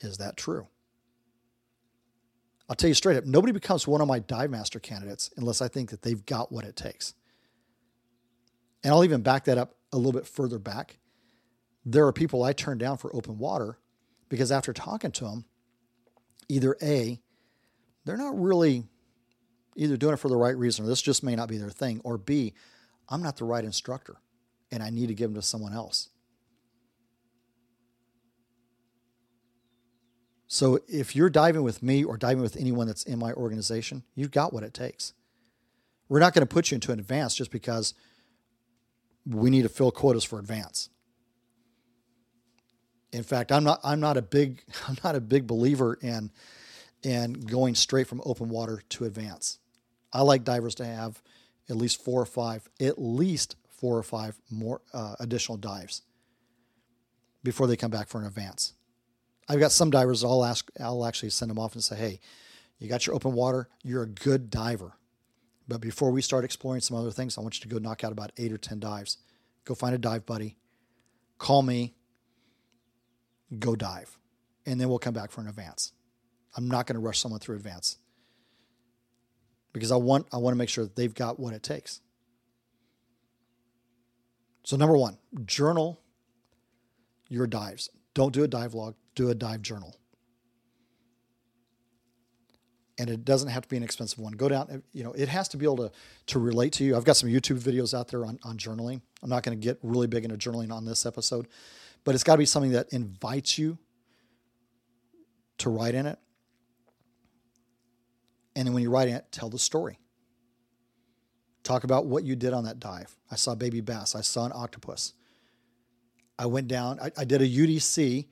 is 0.01 0.19
that 0.19 0.37
true? 0.37 0.69
I'll 2.73 2.77
tell 2.77 2.89
you 2.89 2.95
straight 2.95 3.19
up, 3.19 3.27
nobody 3.27 3.53
becomes 3.53 3.87
one 3.87 4.01
of 4.01 4.09
my 4.09 4.19
dive 4.19 4.49
master 4.49 4.81
candidates 4.81 5.29
unless 5.37 5.61
I 5.61 5.69
think 5.69 5.91
that 5.91 6.01
they've 6.01 6.25
got 6.25 6.51
what 6.51 6.65
it 6.65 6.75
takes. 6.75 7.13
And 8.83 8.95
I'll 8.95 9.05
even 9.05 9.21
back 9.21 9.45
that 9.45 9.59
up 9.59 9.75
a 9.93 9.99
little 9.99 10.19
bit 10.19 10.27
further 10.27 10.59
back. 10.59 10.97
There 11.85 12.07
are 12.07 12.15
people 12.15 12.43
I 12.43 12.55
turn 12.55 12.79
down 12.79 12.97
for 12.97 13.15
open 13.15 13.37
water 13.37 13.77
because 14.31 14.51
after 14.51 14.73
talking 14.73 15.13
to 15.13 15.25
them, 15.25 15.45
either 16.49 16.75
A, 16.81 17.21
they're 18.07 18.17
not 18.17 18.41
really 18.41 18.85
either 19.77 19.99
doing 19.99 20.15
it 20.15 20.19
for 20.19 20.31
the 20.31 20.37
right 20.39 20.57
reason 20.57 20.87
or 20.87 20.89
this 20.89 21.03
just 21.03 21.23
may 21.23 21.37
not 21.37 21.51
be 21.51 21.59
their 21.59 21.69
thing, 21.69 22.01
or 22.05 22.17
B, 22.17 22.55
I'm 23.07 23.23
not 23.23 23.37
the 23.37 23.45
right 23.45 23.67
instructor 23.67 24.17
and 24.71 24.83
I 24.83 24.89
need 24.89 25.09
to 25.09 25.15
give 25.15 25.29
them 25.31 25.39
to 25.39 25.47
someone 25.47 25.75
else. 25.75 26.09
So 30.53 30.81
if 30.87 31.17
you're 31.17 31.31
diving 31.31 31.63
with 31.63 31.83
me 31.83 32.05
or 32.05 32.19
diving 32.19 32.43
with 32.43 32.59
anyone 32.59 32.87
that's 32.87 33.05
in 33.05 33.19
my 33.19 33.33
organization, 33.33 34.03
you've 34.15 34.31
got 34.31 34.53
what 34.53 34.63
it 34.63 34.75
takes. 34.75 35.15
We're 36.11 36.19
not 36.19 36.35
going 36.35 36.47
to 36.47 36.55
put 36.55 36.71
you 36.71 36.75
into 36.75 36.93
an 36.93 37.01
advance 37.01 37.35
just 37.35 37.51
because 37.51 37.95
we 39.25 39.49
need 39.49 39.63
to 39.63 39.71
fill 39.71 39.91
quotas 39.91 40.25
for 40.25 40.39
advance. 40.39 40.91
In 43.13 43.23
fact, 43.23 43.51
I'm 43.51 43.65
not 43.65 43.81
I'm 43.83 43.99
not 43.99 44.19
a 44.19 44.23
big 44.23 44.63
I'm 44.89 44.99
not 45.03 45.15
a 45.15 45.23
big 45.23 45.47
believer 45.47 45.99
in 46.03 46.31
in 47.03 47.33
going 47.33 47.75
straight 47.75 48.07
from 48.07 48.21
open 48.27 48.51
water 48.51 48.83
to 48.91 49.07
advance. 49.07 49.59
I 50.13 50.21
like 50.21 50.45
divers 50.45 50.75
to 50.75 50.85
have 50.85 51.23
at 51.71 51.77
least 51.77 52.05
four 52.05 52.21
or 52.21 52.27
five, 52.27 52.69
at 52.79 53.01
least 53.01 53.57
four 53.71 53.97
or 53.97 54.03
five 54.03 54.39
more 54.51 54.83
uh, 54.93 55.15
additional 55.19 55.57
dives 55.57 56.03
before 57.43 57.67
they 57.67 57.77
come 57.79 57.91
back 57.91 58.09
for 58.09 58.21
an 58.21 58.27
advance. 58.27 58.75
I've 59.49 59.61
got 59.61 59.73
some 59.73 59.91
divers. 59.91 60.25
I'll 60.25 60.45
ask. 60.45 60.71
I'll 60.81 61.05
actually 61.05 61.31
send 61.31 61.51
them 61.51 61.59
off 61.59 61.75
and 61.75 61.83
say, 61.83 61.97
"Hey, 61.97 62.21
you 62.79 62.89
got 62.89 63.07
your 63.07 63.15
open 63.15 63.33
water. 63.33 63.69
You're 63.83 64.03
a 64.03 64.09
good 64.09 64.51
diver, 64.51 64.95
but 65.69 65.81
before 65.81 66.11
we 66.11 66.23
start 66.23 66.45
exploring 66.45 66.81
some 66.81 66.97
other 66.97 67.11
things, 67.11 67.37
I 67.37 67.41
want 67.41 67.57
you 67.57 67.63
to 67.63 67.69
go 67.69 67.79
knock 67.79 68.05
out 68.05 68.13
about 68.13 68.33
eight 68.37 68.53
or 68.53 68.59
ten 68.59 68.81
dives. 68.81 69.19
Go 69.65 69.75
find 69.75 69.95
a 69.95 69.99
dive 69.99 70.27
buddy. 70.27 70.57
Call 71.39 71.63
me. 71.63 71.95
Go 73.59 73.77
dive, 73.77 74.19
and 74.65 74.81
then 74.81 74.89
we'll 74.89 74.99
come 74.99 75.15
back 75.15 75.31
for 75.31 75.41
an 75.41 75.49
advance. 75.49 75.93
I'm 76.57 76.69
not 76.69 76.87
going 76.87 76.95
to 76.95 77.01
rush 77.01 77.19
someone 77.19 77.41
through 77.41 77.57
advance 77.57 77.99
because 79.73 79.93
I 79.93 79.97
want 79.97 80.27
I 80.33 80.39
want 80.39 80.55
to 80.55 80.59
make 80.59 80.69
sure 80.69 80.85
that 80.85 80.97
they've 80.97 81.15
got 81.15 81.39
what 81.39 81.53
it 81.55 81.63
takes. 81.63 82.01
So 84.65 84.77
number 84.77 84.97
one, 84.97 85.19
journal 85.45 86.01
your 87.29 87.47
dives. 87.47 87.91
Don't 88.15 88.33
do 88.33 88.45
a 88.45 88.49
dive 88.49 88.75
log 88.75 88.95
do 89.15 89.31
a 89.31 89.35
dive 89.35 89.63
journal. 89.63 89.97
And 92.99 93.09
it 93.09 93.25
doesn't 93.25 93.49
have 93.49 93.63
to 93.63 93.69
be 93.69 93.77
an 93.77 93.83
expensive 93.83 94.19
one. 94.19 94.33
Go 94.33 94.49
down, 94.49 94.83
you 94.93 95.03
know, 95.03 95.13
it 95.13 95.29
has 95.29 95.49
to 95.49 95.57
be 95.57 95.65
able 95.65 95.79
to, 95.79 95.91
to 96.27 96.39
relate 96.39 96.73
to 96.75 96.85
you. 96.85 96.97
I've 96.97 97.05
got 97.05 97.17
some 97.17 97.29
YouTube 97.29 97.59
videos 97.59 97.99
out 97.99 98.09
there 98.09 98.25
on, 98.25 98.39
on 98.43 98.59
journaling. 98.59 99.01
I'm 99.23 99.31
not 99.31 99.43
going 99.43 99.59
to 99.59 99.63
get 99.63 99.79
really 99.83 100.07
big 100.07 100.25
into 100.25 100.37
journaling 100.37 100.71
on 100.71 100.85
this 100.85 101.07
episode, 101.07 101.49
but 102.05 102.15
it's 102.15 102.23
got 102.23 102.35
to 102.35 102.39
be 102.39 102.47
something 102.47 102.73
that 102.73 102.93
invites 102.93 103.59
you 103.59 103.79
to 105.59 105.71
write 105.71 105.95
in 105.95 106.07
it. 106.07 106.19
And 108.55 108.67
then 108.67 108.75
when 108.75 108.83
you're 108.83 108.93
writing 108.93 109.15
it, 109.15 109.25
tell 109.33 109.49
the 109.49 109.59
story. 109.59 109.99
Talk 111.63 111.85
about 111.85 112.07
what 112.07 112.25
you 112.25 112.37
did 112.37 112.53
on 112.53 112.65
that 112.65 112.81
dive. 112.81 113.17
I 113.31 113.37
saw 113.37 113.55
baby 113.55 113.81
bass. 113.81 114.15
I 114.15 114.21
saw 114.21 114.45
an 114.45 114.53
octopus. 114.55 115.15
I 116.39 116.47
went 116.47 116.69
down, 116.69 116.99
I, 117.01 117.13
I 117.17 117.25
did 117.25 117.41
a 117.41 117.49
UDC 117.49 118.27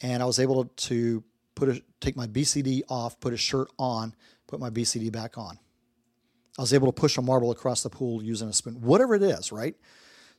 and 0.00 0.22
I 0.22 0.26
was 0.26 0.38
able 0.38 0.64
to 0.64 1.24
put 1.54 1.68
a, 1.68 1.82
take 2.00 2.16
my 2.16 2.26
BCD 2.26 2.82
off, 2.88 3.18
put 3.20 3.32
a 3.32 3.36
shirt 3.36 3.68
on, 3.78 4.14
put 4.46 4.60
my 4.60 4.70
BCD 4.70 5.10
back 5.10 5.36
on. 5.38 5.58
I 6.58 6.62
was 6.62 6.72
able 6.72 6.90
to 6.90 7.00
push 7.00 7.16
a 7.18 7.22
marble 7.22 7.50
across 7.50 7.82
the 7.82 7.90
pool 7.90 8.22
using 8.22 8.48
a 8.48 8.52
spoon. 8.52 8.80
Whatever 8.80 9.14
it 9.14 9.22
is, 9.22 9.52
right? 9.52 9.76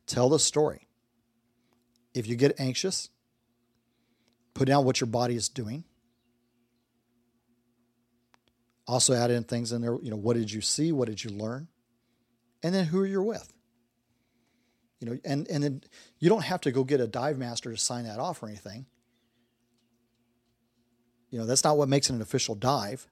Tell 0.06 0.30
the 0.30 0.40
story. 0.40 0.88
If 2.14 2.28
you 2.28 2.36
get 2.36 2.60
anxious, 2.60 3.10
put 4.54 4.68
down 4.68 4.84
what 4.84 5.00
your 5.00 5.08
body 5.08 5.36
is 5.36 5.48
doing. 5.48 5.84
Also 8.88 9.14
add 9.14 9.30
in 9.30 9.44
things 9.44 9.72
in 9.72 9.82
there, 9.82 9.98
you 10.02 10.10
know, 10.10 10.18
what 10.18 10.36
did 10.36 10.52
you 10.52 10.62
see? 10.62 10.92
What 10.92 11.08
did 11.08 11.24
you 11.24 11.30
learn? 11.30 11.68
And 12.64 12.74
then 12.74 12.86
who 12.86 13.04
you're 13.04 13.24
with. 13.24 13.54
You 15.00 15.10
know, 15.10 15.20
and, 15.24 15.48
and 15.48 15.64
then 15.64 15.84
you 16.18 16.28
don't 16.28 16.44
have 16.44 16.62
to 16.62 16.72
go 16.72 16.84
get 16.84 17.00
a 17.00 17.08
dive 17.08 17.38
master 17.38 17.72
to 17.72 17.78
sign 17.78 18.06
that 18.06 18.20
off 18.20 18.44
or 18.44 18.48
anything. 18.48 18.86
You 21.30 21.40
know, 21.40 21.46
that's 21.46 21.64
not 21.64 21.78
what 21.78 21.90
makes 21.90 22.10
it 22.10 22.14
an 22.14 22.22
official 22.22 22.56
dive. 22.56 23.08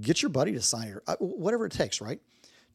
Get 0.00 0.22
your 0.22 0.30
buddy 0.30 0.52
to 0.52 0.62
sign 0.62 0.88
it, 0.88 1.02
uh, 1.06 1.16
whatever 1.16 1.66
it 1.66 1.72
takes, 1.72 2.00
right? 2.00 2.20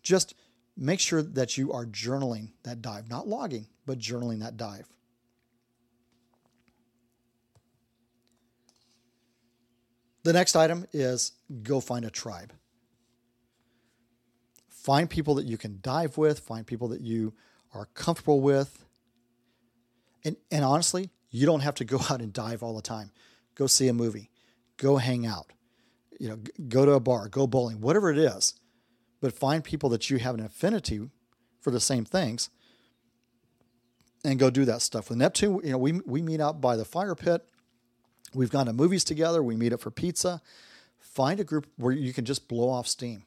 Just 0.03 0.35
make 0.77 0.99
sure 0.99 1.21
that 1.21 1.57
you 1.57 1.73
are 1.73 1.85
journaling 1.85 2.51
that 2.63 2.81
dive, 2.81 3.09
not 3.09 3.27
logging, 3.27 3.67
but 3.85 3.99
journaling 3.99 4.39
that 4.39 4.55
dive. 4.55 4.87
The 10.23 10.33
next 10.33 10.55
item 10.55 10.85
is 10.93 11.31
go 11.63 11.79
find 11.79 12.05
a 12.05 12.09
tribe. 12.09 12.53
Find 14.67 15.09
people 15.09 15.35
that 15.35 15.45
you 15.45 15.57
can 15.57 15.79
dive 15.81 16.17
with, 16.17 16.39
find 16.39 16.65
people 16.65 16.89
that 16.89 17.01
you 17.01 17.33
are 17.73 17.85
comfortable 17.93 18.39
with. 18.39 18.85
And, 20.23 20.37
and 20.51 20.63
honestly, 20.63 21.09
you 21.31 21.45
don't 21.45 21.61
have 21.61 21.75
to 21.75 21.85
go 21.85 21.99
out 22.09 22.21
and 22.21 22.31
dive 22.31 22.63
all 22.63 22.75
the 22.75 22.81
time 22.81 23.11
go 23.55 23.67
see 23.67 23.87
a 23.87 23.93
movie, 23.93 24.29
go 24.77 24.97
hang 24.97 25.25
out, 25.25 25.51
you 26.19 26.29
know, 26.29 26.39
go 26.67 26.85
to 26.85 26.91
a 26.91 26.99
bar, 26.99 27.27
go 27.27 27.47
bowling, 27.47 27.81
whatever 27.81 28.11
it 28.11 28.17
is. 28.17 28.55
But 29.21 29.33
find 29.33 29.63
people 29.63 29.89
that 29.89 30.09
you 30.09 30.17
have 30.17 30.35
an 30.35 30.41
affinity 30.41 31.01
for 31.59 31.71
the 31.71 31.79
same 31.79 32.05
things 32.05 32.49
and 34.23 34.39
go 34.39 34.49
do 34.49 34.65
that 34.65 34.81
stuff. 34.81 35.09
With 35.09 35.17
Neptune, 35.17 35.59
you 35.63 35.71
know, 35.71 35.77
we, 35.77 35.93
we 36.05 36.21
meet 36.21 36.41
out 36.41 36.61
by 36.61 36.75
the 36.75 36.85
fire 36.85 37.15
pit. 37.15 37.45
We've 38.33 38.51
gone 38.51 38.67
to 38.67 38.73
movies 38.73 39.03
together. 39.03 39.41
We 39.41 39.55
meet 39.55 39.73
up 39.73 39.81
for 39.81 39.91
pizza. 39.91 40.41
Find 40.99 41.39
a 41.39 41.43
group 41.43 41.67
where 41.77 41.93
you 41.93 42.13
can 42.13 42.25
just 42.25 42.47
blow 42.47 42.69
off 42.69 42.87
steam. 42.87 43.23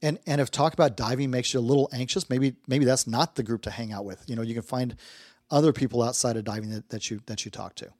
And 0.00 0.18
and 0.26 0.40
if 0.40 0.50
talk 0.50 0.72
about 0.74 0.96
diving 0.96 1.30
makes 1.30 1.54
you 1.54 1.60
a 1.60 1.62
little 1.62 1.88
anxious, 1.92 2.28
maybe 2.28 2.56
maybe 2.66 2.84
that's 2.84 3.06
not 3.06 3.36
the 3.36 3.44
group 3.44 3.62
to 3.62 3.70
hang 3.70 3.92
out 3.92 4.04
with. 4.04 4.24
You 4.26 4.34
know, 4.34 4.42
you 4.42 4.54
can 4.54 4.62
find 4.62 4.96
other 5.48 5.72
people 5.72 6.02
outside 6.02 6.36
of 6.36 6.44
diving 6.44 6.70
that, 6.70 6.88
that 6.88 7.10
you 7.10 7.20
that 7.26 7.44
you 7.44 7.52
talk 7.52 7.76
to. 7.76 7.92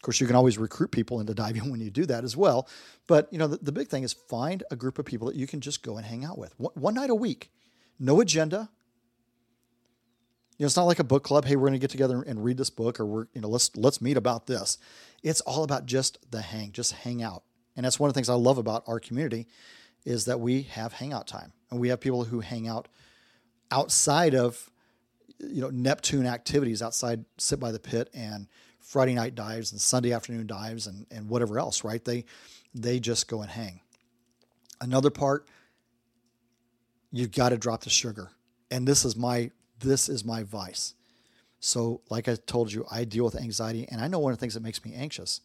Of 0.00 0.02
course, 0.02 0.18
you 0.18 0.26
can 0.26 0.34
always 0.34 0.56
recruit 0.56 0.92
people 0.92 1.20
into 1.20 1.34
diving 1.34 1.70
when 1.70 1.80
you 1.80 1.90
do 1.90 2.06
that 2.06 2.24
as 2.24 2.34
well. 2.34 2.66
But 3.06 3.30
you 3.30 3.38
know, 3.38 3.46
the, 3.46 3.58
the 3.58 3.70
big 3.70 3.88
thing 3.88 4.02
is 4.02 4.14
find 4.14 4.62
a 4.70 4.76
group 4.76 4.98
of 4.98 5.04
people 5.04 5.26
that 5.28 5.36
you 5.36 5.46
can 5.46 5.60
just 5.60 5.82
go 5.82 5.98
and 5.98 6.06
hang 6.06 6.24
out 6.24 6.38
with 6.38 6.58
one, 6.58 6.72
one 6.74 6.94
night 6.94 7.10
a 7.10 7.14
week, 7.14 7.52
no 7.98 8.18
agenda. 8.22 8.70
You 10.56 10.64
know, 10.64 10.66
it's 10.66 10.76
not 10.76 10.84
like 10.84 11.00
a 11.00 11.04
book 11.04 11.22
club. 11.22 11.44
Hey, 11.44 11.54
we're 11.54 11.68
going 11.68 11.74
to 11.74 11.78
get 11.78 11.90
together 11.90 12.22
and 12.22 12.42
read 12.42 12.56
this 12.56 12.70
book, 12.70 12.98
or 12.98 13.04
we're 13.04 13.26
you 13.34 13.42
know 13.42 13.48
let's 13.48 13.76
let's 13.76 14.00
meet 14.00 14.16
about 14.16 14.46
this. 14.46 14.78
It's 15.22 15.42
all 15.42 15.64
about 15.64 15.84
just 15.84 16.18
the 16.30 16.40
hang, 16.40 16.72
just 16.72 16.92
hang 16.92 17.22
out, 17.22 17.42
and 17.76 17.84
that's 17.84 18.00
one 18.00 18.08
of 18.08 18.14
the 18.14 18.18
things 18.18 18.30
I 18.30 18.34
love 18.34 18.56
about 18.56 18.84
our 18.86 19.00
community 19.00 19.48
is 20.06 20.24
that 20.24 20.40
we 20.40 20.62
have 20.62 20.94
hangout 20.94 21.26
time, 21.26 21.52
and 21.70 21.78
we 21.78 21.88
have 21.88 22.00
people 22.00 22.24
who 22.24 22.40
hang 22.40 22.66
out 22.66 22.88
outside 23.70 24.34
of 24.34 24.70
you 25.38 25.60
know 25.60 25.68
Neptune 25.68 26.26
activities, 26.26 26.80
outside 26.80 27.26
sit 27.36 27.60
by 27.60 27.70
the 27.70 27.78
pit 27.78 28.08
and 28.14 28.46
Friday 28.80 29.14
night 29.14 29.34
dives 29.34 29.72
and 29.72 29.80
Sunday 29.80 30.12
afternoon 30.12 30.46
dives 30.46 30.86
and, 30.86 31.06
and 31.10 31.28
whatever 31.28 31.58
else, 31.58 31.84
right? 31.84 32.04
They 32.04 32.24
they 32.74 33.00
just 33.00 33.28
go 33.28 33.42
and 33.42 33.50
hang. 33.50 33.80
Another 34.80 35.10
part, 35.10 35.46
you've 37.12 37.32
got 37.32 37.50
to 37.50 37.58
drop 37.58 37.82
the 37.82 37.90
sugar. 37.90 38.30
And 38.70 38.86
this 38.86 39.04
is 39.04 39.16
my 39.16 39.50
this 39.78 40.08
is 40.08 40.24
my 40.24 40.42
vice. 40.42 40.94
So, 41.60 42.00
like 42.08 42.28
I 42.28 42.36
told 42.36 42.72
you, 42.72 42.86
I 42.90 43.04
deal 43.04 43.24
with 43.24 43.36
anxiety, 43.36 43.86
and 43.90 44.00
I 44.00 44.08
know 44.08 44.18
one 44.18 44.32
of 44.32 44.38
the 44.38 44.40
things 44.40 44.54
that 44.54 44.62
makes 44.62 44.82
me 44.84 44.94
anxious 44.94 45.42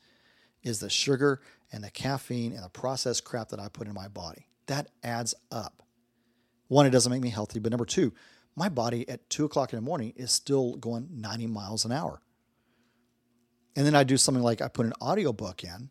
is 0.64 0.80
the 0.80 0.90
sugar 0.90 1.42
and 1.72 1.84
the 1.84 1.92
caffeine 1.92 2.54
and 2.54 2.64
the 2.64 2.70
processed 2.70 3.26
crap 3.26 3.50
that 3.50 3.60
I 3.60 3.68
put 3.68 3.88
in 3.88 3.94
my 3.94 4.08
body. 4.08 4.48
That 4.68 4.90
adds 5.04 5.36
up. 5.52 5.84
One, 6.68 6.86
it 6.86 6.92
doesn't 6.92 7.12
make 7.12 7.22
me 7.22 7.30
healthy, 7.30 7.60
but 7.60 7.72
number 7.72 7.86
two, 7.86 8.14
my 8.56 8.70
body 8.70 9.08
at 9.10 9.30
two 9.30 9.46
o'clock 9.46 9.74
in 9.74 9.78
the 9.78 9.84
morning 9.84 10.14
is 10.16 10.32
still 10.32 10.78
going 10.78 11.10
90 11.12 11.48
miles 11.48 11.86
an 11.86 11.92
hour. 11.92 12.22
And 13.76 13.86
then 13.86 13.96
I 13.96 14.04
do 14.04 14.18
something 14.18 14.44
like 14.44 14.62
I 14.62 14.68
put 14.68 14.86
an 14.86 14.94
audiobook 15.02 15.64
in, 15.64 15.70
and 15.72 15.90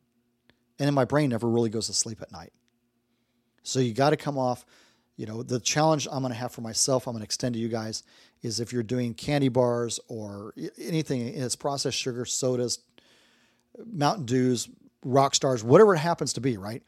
then 0.79 0.95
my 0.95 1.05
brain 1.05 1.31
never 1.31 1.49
really 1.49 1.71
goes 1.71 1.87
to 1.89 1.93
sleep 1.93 2.23
at 2.23 2.33
night. 2.33 2.53
So 3.63 3.81
you 3.81 3.93
got 3.95 4.11
to 4.11 4.17
come 4.17 4.39
off, 4.39 4.65
you 5.17 5.27
know, 5.27 5.43
the 5.43 5.61
challenge 5.61 6.09
I'm 6.11 6.23
going 6.23 6.33
to 6.33 6.39
have 6.39 6.53
for 6.53 6.61
myself, 6.61 7.07
I'm 7.07 7.13
going 7.13 7.21
to 7.21 7.25
extend 7.25 7.55
to 7.55 7.61
you 7.61 7.69
guys, 7.69 8.03
is 8.43 8.59
if 8.59 8.73
you're 8.73 8.83
doing 8.83 9.15
candy 9.15 9.49
bars 9.49 10.01
or 10.09 10.55
anything, 10.79 11.27
it's 11.27 11.57
processed 11.57 11.99
sugar, 11.99 12.25
sodas, 12.25 12.81
Mountain 13.85 14.27
Dews, 14.27 14.69
Rockstars, 15.05 15.63
whatever 15.63 15.95
it 15.95 15.99
happens 15.99 16.33
to 16.35 16.41
be, 16.41 16.57
right? 16.57 16.83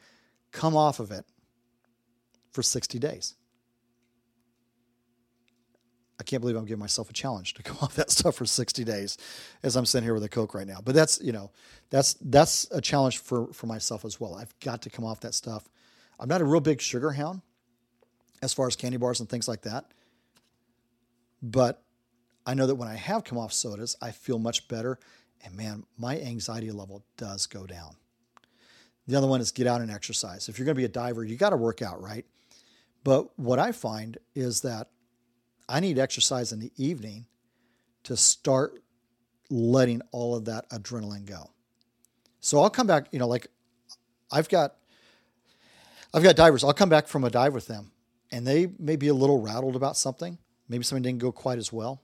Come 0.51 0.75
off 0.75 0.99
of 0.99 1.11
it 1.11 1.25
for 2.51 2.63
60 2.63 2.99
days. 2.99 3.35
I 6.19 6.23
can't 6.23 6.41
believe 6.41 6.55
I'm 6.55 6.65
giving 6.65 6.79
myself 6.79 7.09
a 7.09 7.13
challenge 7.13 7.53
to 7.55 7.63
go 7.63 7.73
off 7.81 7.95
that 7.95 8.11
stuff 8.11 8.35
for 8.35 8.45
60 8.45 8.83
days 8.83 9.17
as 9.63 9.75
I'm 9.75 9.85
sitting 9.85 10.05
here 10.05 10.13
with 10.13 10.23
a 10.23 10.29
Coke 10.29 10.53
right 10.53 10.67
now. 10.67 10.79
But 10.83 10.95
that's, 10.95 11.21
you 11.21 11.31
know, 11.31 11.51
that's 11.89 12.15
that's 12.21 12.67
a 12.71 12.81
challenge 12.81 13.19
for 13.19 13.53
for 13.53 13.67
myself 13.67 14.03
as 14.05 14.19
well. 14.19 14.35
I've 14.35 14.57
got 14.59 14.81
to 14.83 14.89
come 14.89 15.05
off 15.05 15.19
that 15.21 15.33
stuff. 15.33 15.67
I'm 16.19 16.27
not 16.27 16.41
a 16.41 16.45
real 16.45 16.61
big 16.61 16.81
sugar 16.81 17.11
hound 17.11 17.41
as 18.41 18.53
far 18.53 18.67
as 18.67 18.75
candy 18.75 18.97
bars 18.97 19.19
and 19.19 19.29
things 19.29 19.47
like 19.47 19.61
that. 19.63 19.85
But 21.41 21.83
I 22.45 22.53
know 22.53 22.65
that 22.65 22.75
when 22.75 22.87
I 22.87 22.95
have 22.95 23.23
come 23.23 23.37
off 23.37 23.53
sodas, 23.53 23.95
I 24.01 24.11
feel 24.11 24.39
much 24.39 24.67
better. 24.67 24.99
And 25.43 25.55
man, 25.55 25.83
my 25.97 26.19
anxiety 26.19 26.71
level 26.71 27.03
does 27.15 27.45
go 27.45 27.67
down. 27.67 27.95
The 29.07 29.15
other 29.15 29.27
one 29.27 29.39
is 29.39 29.51
get 29.51 29.67
out 29.67 29.81
and 29.81 29.91
exercise. 29.91 30.49
If 30.49 30.57
you're 30.57 30.65
going 30.65 30.75
to 30.75 30.79
be 30.79 30.85
a 30.85 30.89
diver, 30.89 31.23
you 31.23 31.37
got 31.37 31.51
to 31.51 31.57
work 31.57 31.81
out, 31.81 32.01
right? 32.01 32.25
But 33.03 33.37
what 33.39 33.59
I 33.59 33.71
find 33.71 34.17
is 34.35 34.61
that 34.61 34.89
I 35.69 35.79
need 35.79 35.99
exercise 35.99 36.51
in 36.51 36.59
the 36.59 36.71
evening 36.77 37.25
to 38.03 38.15
start 38.15 38.79
letting 39.49 40.01
all 40.11 40.35
of 40.35 40.45
that 40.45 40.69
adrenaline 40.69 41.25
go. 41.25 41.51
So 42.39 42.59
I'll 42.59 42.69
come 42.69 42.87
back, 42.87 43.07
you 43.11 43.19
know, 43.19 43.27
like 43.27 43.47
I've 44.31 44.49
got 44.49 44.75
I've 46.13 46.23
got 46.23 46.35
divers. 46.35 46.63
I'll 46.63 46.73
come 46.73 46.89
back 46.89 47.07
from 47.07 47.23
a 47.23 47.29
dive 47.29 47.53
with 47.53 47.67
them 47.67 47.91
and 48.31 48.47
they 48.47 48.69
may 48.79 48.95
be 48.95 49.09
a 49.09 49.13
little 49.13 49.41
rattled 49.41 49.75
about 49.75 49.97
something. 49.97 50.37
Maybe 50.69 50.83
something 50.83 51.03
didn't 51.03 51.19
go 51.19 51.31
quite 51.31 51.57
as 51.57 51.71
well 51.71 52.01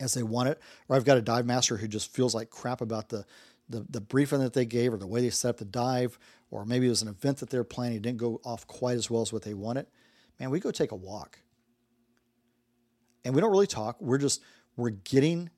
as 0.00 0.14
they 0.14 0.22
want 0.22 0.48
it. 0.48 0.60
Or 0.88 0.96
I've 0.96 1.04
got 1.04 1.18
a 1.18 1.22
dive 1.22 1.46
master 1.46 1.76
who 1.76 1.86
just 1.86 2.12
feels 2.12 2.34
like 2.34 2.50
crap 2.50 2.80
about 2.80 3.08
the 3.08 3.24
the, 3.68 3.86
the 3.88 4.00
briefing 4.00 4.40
that 4.40 4.52
they 4.52 4.66
gave 4.66 4.92
or 4.92 4.98
the 4.98 5.06
way 5.06 5.22
they 5.22 5.30
set 5.30 5.48
up 5.48 5.56
the 5.56 5.64
dive, 5.64 6.18
or 6.50 6.66
maybe 6.66 6.86
it 6.86 6.90
was 6.90 7.00
an 7.00 7.08
event 7.08 7.38
that 7.38 7.48
they're 7.48 7.64
planning, 7.64 7.96
it 7.96 8.02
didn't 8.02 8.18
go 8.18 8.38
off 8.44 8.66
quite 8.66 8.98
as 8.98 9.10
well 9.10 9.22
as 9.22 9.32
what 9.32 9.42
they 9.42 9.54
wanted. 9.54 9.86
Man, 10.38 10.50
we 10.50 10.60
go 10.60 10.70
take 10.70 10.92
a 10.92 10.96
walk 10.96 11.38
and 13.24 13.34
we 13.34 13.40
don't 13.40 13.50
really 13.50 13.66
talk. 13.66 14.00
We're 14.00 14.18
just 14.18 14.42
we're 14.76 14.90
getting 14.90 15.50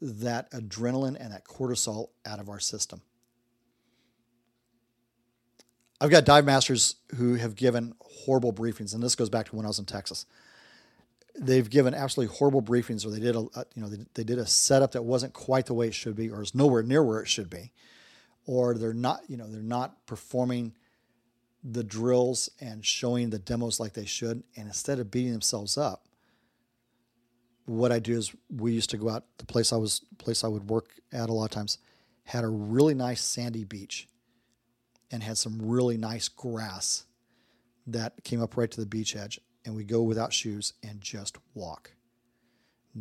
that 0.00 0.50
adrenaline 0.52 1.16
and 1.18 1.32
that 1.32 1.44
cortisol 1.44 2.08
out 2.26 2.38
of 2.38 2.48
our 2.48 2.60
system. 2.60 3.02
I've 6.00 6.10
got 6.10 6.24
dive 6.24 6.44
masters 6.44 6.96
who 7.16 7.34
have 7.34 7.56
given 7.56 7.94
horrible 8.00 8.52
briefings, 8.52 8.94
and 8.94 9.02
this 9.02 9.16
goes 9.16 9.28
back 9.28 9.46
to 9.46 9.56
when 9.56 9.64
I 9.64 9.68
was 9.68 9.80
in 9.80 9.84
Texas. 9.84 10.26
They've 11.36 11.68
given 11.68 11.94
absolutely 11.94 12.36
horrible 12.36 12.62
briefings, 12.62 13.04
or 13.04 13.10
they 13.10 13.20
did 13.20 13.34
a 13.34 13.40
you 13.74 13.82
know 13.82 13.88
they, 13.88 14.04
they 14.14 14.24
did 14.24 14.38
a 14.38 14.46
setup 14.46 14.92
that 14.92 15.02
wasn't 15.02 15.32
quite 15.32 15.66
the 15.66 15.74
way 15.74 15.88
it 15.88 15.94
should 15.94 16.16
be, 16.16 16.30
or 16.30 16.42
is 16.42 16.54
nowhere 16.54 16.82
near 16.82 17.02
where 17.02 17.20
it 17.20 17.28
should 17.28 17.50
be, 17.50 17.72
or 18.46 18.74
they're 18.74 18.92
not 18.92 19.22
you 19.28 19.36
know 19.36 19.48
they're 19.48 19.60
not 19.60 20.06
performing 20.06 20.74
the 21.64 21.82
drills 21.82 22.48
and 22.60 22.86
showing 22.86 23.30
the 23.30 23.38
demos 23.38 23.80
like 23.80 23.94
they 23.94 24.04
should, 24.04 24.44
and 24.56 24.66
instead 24.68 25.00
of 25.00 25.10
beating 25.10 25.32
themselves 25.32 25.76
up, 25.76 26.07
what 27.68 27.92
I 27.92 27.98
do 27.98 28.16
is 28.16 28.32
we 28.50 28.72
used 28.72 28.90
to 28.90 28.96
go 28.96 29.10
out 29.10 29.24
the 29.36 29.46
place 29.46 29.72
I 29.72 29.76
was 29.76 30.00
place 30.18 30.42
I 30.42 30.48
would 30.48 30.70
work 30.70 30.90
at 31.12 31.28
a 31.28 31.32
lot 31.32 31.44
of 31.44 31.50
times 31.50 31.78
had 32.24 32.44
a 32.44 32.48
really 32.48 32.94
nice 32.94 33.22
sandy 33.22 33.64
beach 33.64 34.08
and 35.10 35.22
had 35.22 35.38
some 35.38 35.60
really 35.60 35.96
nice 35.96 36.28
grass 36.28 37.04
that 37.86 38.24
came 38.24 38.42
up 38.42 38.56
right 38.56 38.70
to 38.70 38.80
the 38.80 38.86
beach 38.86 39.16
edge 39.16 39.40
and 39.64 39.74
we 39.74 39.84
go 39.84 40.02
without 40.02 40.32
shoes 40.32 40.74
and 40.82 41.00
just 41.00 41.36
walk 41.54 41.92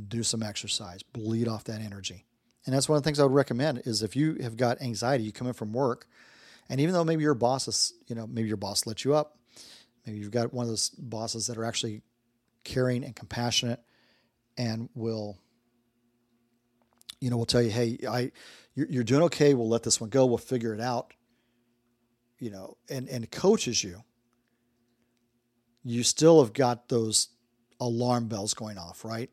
do 0.09 0.21
some 0.21 0.43
exercise 0.43 1.01
bleed 1.01 1.47
off 1.47 1.63
that 1.63 1.81
energy. 1.81 2.25
And 2.65 2.75
that's 2.75 2.89
one 2.89 2.97
of 2.97 3.03
the 3.03 3.07
things 3.07 3.19
I 3.19 3.23
would 3.23 3.33
recommend 3.33 3.83
is 3.85 4.03
if 4.03 4.15
you 4.15 4.35
have 4.41 4.57
got 4.57 4.81
anxiety 4.81 5.23
you 5.23 5.31
come 5.31 5.47
in 5.47 5.53
from 5.53 5.71
work 5.71 6.07
and 6.69 6.81
even 6.81 6.93
though 6.93 7.05
maybe 7.05 7.23
your 7.23 7.33
boss 7.33 7.67
is 7.69 7.93
you 8.07 8.15
know 8.15 8.27
maybe 8.27 8.49
your 8.49 8.57
boss 8.57 8.85
let 8.85 9.05
you 9.05 9.15
up 9.15 9.37
maybe 10.05 10.19
you've 10.19 10.31
got 10.31 10.53
one 10.53 10.63
of 10.63 10.69
those 10.69 10.89
bosses 10.89 11.47
that 11.47 11.57
are 11.57 11.63
actually 11.63 12.01
caring 12.65 13.05
and 13.05 13.15
compassionate 13.15 13.79
and 14.57 14.89
will 14.95 15.37
you 17.19 17.29
know 17.29 17.37
will 17.37 17.45
tell 17.45 17.61
you 17.61 17.69
hey 17.69 17.97
i 18.07 18.31
you're, 18.77 18.87
you're 18.91 19.03
doing 19.03 19.23
okay. 19.23 19.55
We'll 19.55 19.67
let 19.67 19.81
this 19.81 19.99
one 19.99 20.11
go. 20.11 20.27
We'll 20.27 20.37
figure 20.37 20.71
it 20.75 20.79
out. 20.79 21.11
You 22.37 22.51
know 22.51 22.77
and 22.87 23.09
and 23.09 23.29
coaches 23.31 23.83
you. 23.83 24.03
You 25.83 26.03
still 26.03 26.43
have 26.43 26.53
got 26.53 26.87
those 26.87 27.29
alarm 27.79 28.27
bells 28.27 28.53
going 28.53 28.77
off 28.77 29.03
right? 29.03 29.31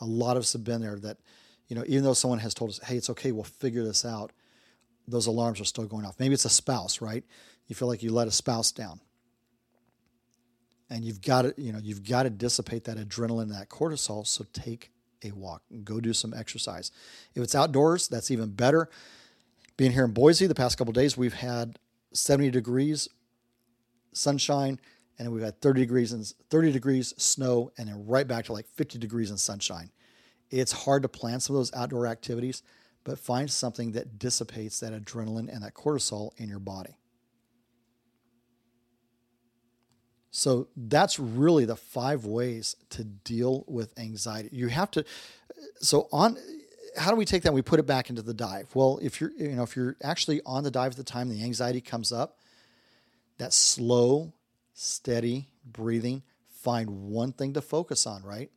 A 0.00 0.06
lot 0.06 0.36
of 0.38 0.42
us 0.42 0.54
have 0.54 0.64
been 0.64 0.80
there 0.80 0.98
that 1.00 1.18
you 1.68 1.76
know 1.76 1.84
even 1.86 2.02
though 2.02 2.14
someone 2.14 2.38
has 2.38 2.54
told 2.54 2.70
us 2.70 2.80
hey 2.82 2.96
it's 2.96 3.10
okay 3.10 3.32
we'll 3.32 3.44
figure 3.44 3.84
this 3.84 4.04
out 4.04 4.32
those 5.06 5.26
alarms 5.26 5.60
are 5.60 5.64
still 5.64 5.84
going 5.84 6.06
off. 6.06 6.18
Maybe 6.18 6.32
it's 6.32 6.46
a 6.46 6.50
spouse 6.50 7.02
right? 7.02 7.24
You 7.66 7.74
feel 7.74 7.88
like 7.88 8.02
you 8.02 8.10
let 8.10 8.26
a 8.26 8.32
spouse 8.32 8.72
down 8.72 9.00
and 10.92 11.04
you've 11.04 11.22
got 11.22 11.42
to 11.42 11.54
you 11.56 11.72
know 11.72 11.80
you've 11.82 12.06
got 12.06 12.24
to 12.24 12.30
dissipate 12.30 12.84
that 12.84 12.98
adrenaline 12.98 13.48
that 13.48 13.70
cortisol. 13.70 14.26
So 14.26 14.44
take 14.52 14.90
a 15.24 15.30
walk 15.32 15.62
and 15.70 15.84
go 15.84 16.00
do 16.00 16.12
some 16.12 16.34
exercise. 16.34 16.90
If 17.34 17.42
it's 17.42 17.54
outdoors 17.54 18.08
that's 18.08 18.30
even 18.30 18.50
better. 18.50 18.88
Being 19.78 19.92
here 19.92 20.04
in 20.04 20.12
boise 20.12 20.46
the 20.46 20.54
past 20.54 20.76
couple 20.76 20.92
days 20.92 21.16
we've 21.16 21.32
had 21.32 21.78
70 22.12 22.50
degrees 22.50 23.08
sunshine 24.12 24.78
and 25.18 25.32
we've 25.32 25.42
had 25.42 25.60
30 25.62 25.80
degrees 25.80 26.12
and 26.12 26.26
30 26.50 26.72
degrees 26.72 27.14
snow 27.16 27.72
and 27.78 27.88
then 27.88 28.06
right 28.06 28.28
back 28.28 28.44
to 28.44 28.52
like 28.52 28.66
50 28.76 28.98
degrees 28.98 29.30
in 29.30 29.38
sunshine. 29.38 29.90
It's 30.50 30.72
hard 30.72 31.02
to 31.02 31.08
plan 31.08 31.40
some 31.40 31.56
of 31.56 31.60
those 31.60 31.72
outdoor 31.74 32.06
activities 32.06 32.62
but 33.04 33.18
find 33.18 33.50
something 33.50 33.92
that 33.92 34.18
dissipates 34.18 34.78
that 34.80 34.92
adrenaline 34.92 35.52
and 35.52 35.62
that 35.62 35.74
cortisol 35.74 36.38
in 36.38 36.48
your 36.48 36.60
body 36.60 36.96
So 40.34 40.68
that's 40.74 41.18
really 41.18 41.66
the 41.66 41.76
five 41.76 42.24
ways 42.24 42.74
to 42.90 43.04
deal 43.04 43.64
with 43.68 43.96
anxiety. 43.98 44.48
You 44.50 44.68
have 44.68 44.90
to 44.92 45.04
so 45.78 46.08
on 46.10 46.38
how 46.96 47.10
do 47.10 47.16
we 47.16 47.26
take 47.26 47.42
that 47.42 47.50
and 47.50 47.54
we 47.54 47.62
put 47.62 47.78
it 47.78 47.86
back 47.86 48.08
into 48.08 48.22
the 48.22 48.32
dive? 48.32 48.74
Well, 48.74 48.98
if 49.02 49.20
you're 49.20 49.30
you 49.36 49.50
know 49.50 49.62
if 49.62 49.76
you're 49.76 49.94
actually 50.02 50.40
on 50.46 50.64
the 50.64 50.70
dive 50.70 50.92
at 50.92 50.96
the 50.96 51.04
time 51.04 51.28
the 51.28 51.44
anxiety 51.44 51.82
comes 51.82 52.12
up, 52.12 52.38
that 53.36 53.52
slow, 53.52 54.32
steady 54.72 55.48
breathing, 55.66 56.22
find 56.48 57.10
one 57.10 57.32
thing 57.32 57.52
to 57.52 57.60
focus 57.60 58.06
on, 58.06 58.22
right? 58.22 58.50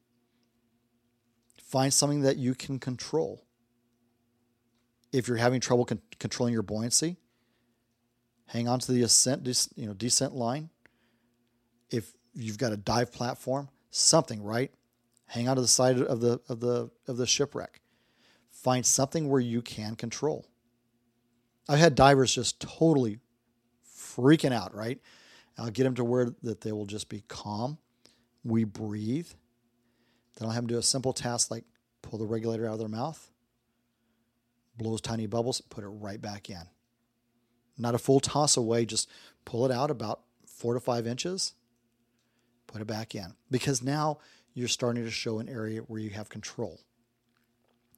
Find 1.62 1.94
something 1.94 2.22
that 2.22 2.38
you 2.38 2.56
can 2.56 2.80
control. 2.80 3.44
If 5.12 5.28
you're 5.28 5.38
having 5.38 5.60
trouble 5.60 5.84
con- 5.84 6.02
controlling 6.20 6.54
your 6.54 6.64
buoyancy, 6.64 7.18
hang 8.48 8.70
on 8.70 8.80
to 8.80 8.94
the 8.94 9.04
ascent, 9.04 9.46
you 9.76 9.88
know, 9.88 9.94
descent 9.94 10.34
line 10.34 10.70
if 11.90 12.14
you've 12.34 12.58
got 12.58 12.74
a 12.74 12.78
dive 12.78 13.12
platform, 13.12 13.70
something, 13.92 14.44
right? 14.44 14.72
Hang 15.28 15.48
on 15.48 15.56
to 15.56 15.62
the 15.62 15.68
side 15.68 16.00
of 16.00 16.22
the 16.22 16.40
of 16.50 16.60
the 16.60 16.90
of 17.08 17.18
the 17.18 17.26
shipwreck. 17.26 17.82
Find 18.52 18.86
something 18.86 19.30
where 19.30 19.42
you 19.42 19.62
can 19.62 19.96
control. 19.96 20.46
I've 21.68 21.80
had 21.80 21.96
divers 21.96 22.34
just 22.34 22.60
totally 22.60 23.20
freaking 23.98 24.54
out, 24.54 24.76
right? 24.76 25.00
I'll 25.58 25.72
get 25.72 25.84
them 25.84 25.96
to 25.96 26.04
where 26.04 26.32
that 26.44 26.62
they 26.62 26.72
will 26.72 26.86
just 26.86 27.10
be 27.10 27.24
calm. 27.28 27.78
We 28.44 28.64
breathe. 28.64 29.30
Then 30.38 30.48
I'll 30.48 30.54
have 30.54 30.64
them 30.64 30.68
do 30.68 30.78
a 30.78 30.84
simple 30.84 31.14
task 31.14 31.50
like 31.50 31.64
pull 32.02 32.20
the 32.20 32.26
regulator 32.26 32.68
out 32.68 32.74
of 32.74 32.80
their 32.80 32.88
mouth, 32.88 33.32
blows 34.78 35.02
tiny 35.02 35.26
bubbles, 35.26 35.62
put 35.62 35.84
it 35.84 35.88
right 35.88 36.22
back 36.22 36.50
in. 36.50 36.62
Not 37.78 37.96
a 37.96 37.98
full 37.98 38.20
toss 38.20 38.56
away, 38.56 38.86
just 38.86 39.10
pull 39.44 39.66
it 39.66 39.72
out 39.72 39.90
about 39.90 40.22
four 40.46 40.74
to 40.74 40.80
five 40.80 41.08
inches, 41.08 41.54
put 42.68 42.82
it 42.82 42.88
back 42.88 43.16
in 43.16 43.34
because 43.52 43.82
now 43.82 44.20
you're 44.54 44.68
starting 44.68 45.04
to 45.04 45.12
show 45.12 45.40
an 45.40 45.50
area 45.50 45.82
where 45.82 46.00
you 46.00 46.12
have 46.12 46.30
control. 46.30 46.80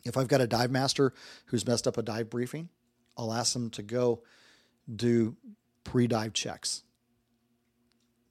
If 0.04 0.18
I've 0.18 0.28
got 0.28 0.42
a 0.42 0.48
dive 0.48 0.72
master 0.72 1.14
who's 1.48 1.68
messed 1.68 1.88
up 1.88 1.98
a 1.98 2.02
dive 2.02 2.30
briefing, 2.30 2.70
I'll 3.18 3.34
ask 3.34 3.54
them 3.54 3.70
to 3.72 3.82
go 3.82 4.24
do 4.94 5.36
pre 5.84 6.08
dive 6.08 6.34
checks 6.34 6.84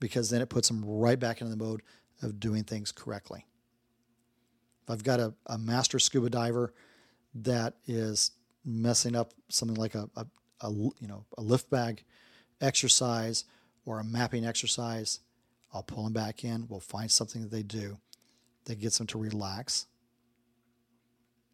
because 0.00 0.30
then 0.30 0.42
it 0.42 0.48
puts 0.48 0.68
them 0.68 0.84
right 0.84 1.18
back 1.18 1.40
into 1.40 1.50
the 1.54 1.62
mode 1.62 1.82
of 2.22 2.40
doing 2.40 2.64
things 2.64 2.92
correctly. 2.92 3.46
If 4.84 4.90
I've 4.90 5.04
got 5.04 5.20
a, 5.20 5.34
a 5.46 5.58
master 5.58 5.98
scuba 5.98 6.30
diver 6.30 6.72
that 7.34 7.74
is 7.86 8.32
messing 8.64 9.14
up 9.14 9.32
something 9.48 9.76
like 9.76 9.94
a, 9.94 10.08
a, 10.16 10.26
a 10.60 10.70
you 10.70 11.08
know 11.08 11.24
a 11.36 11.42
lift 11.42 11.70
bag 11.70 12.04
exercise 12.60 13.44
or 13.84 13.98
a 13.98 14.04
mapping 14.04 14.46
exercise, 14.46 15.20
I'll 15.76 15.82
pull 15.82 16.04
them 16.04 16.14
back 16.14 16.42
in. 16.42 16.66
We'll 16.68 16.80
find 16.80 17.10
something 17.10 17.42
that 17.42 17.50
they 17.50 17.62
do 17.62 17.98
that 18.64 18.80
gets 18.80 18.96
them 18.96 19.06
to 19.08 19.18
relax 19.18 19.86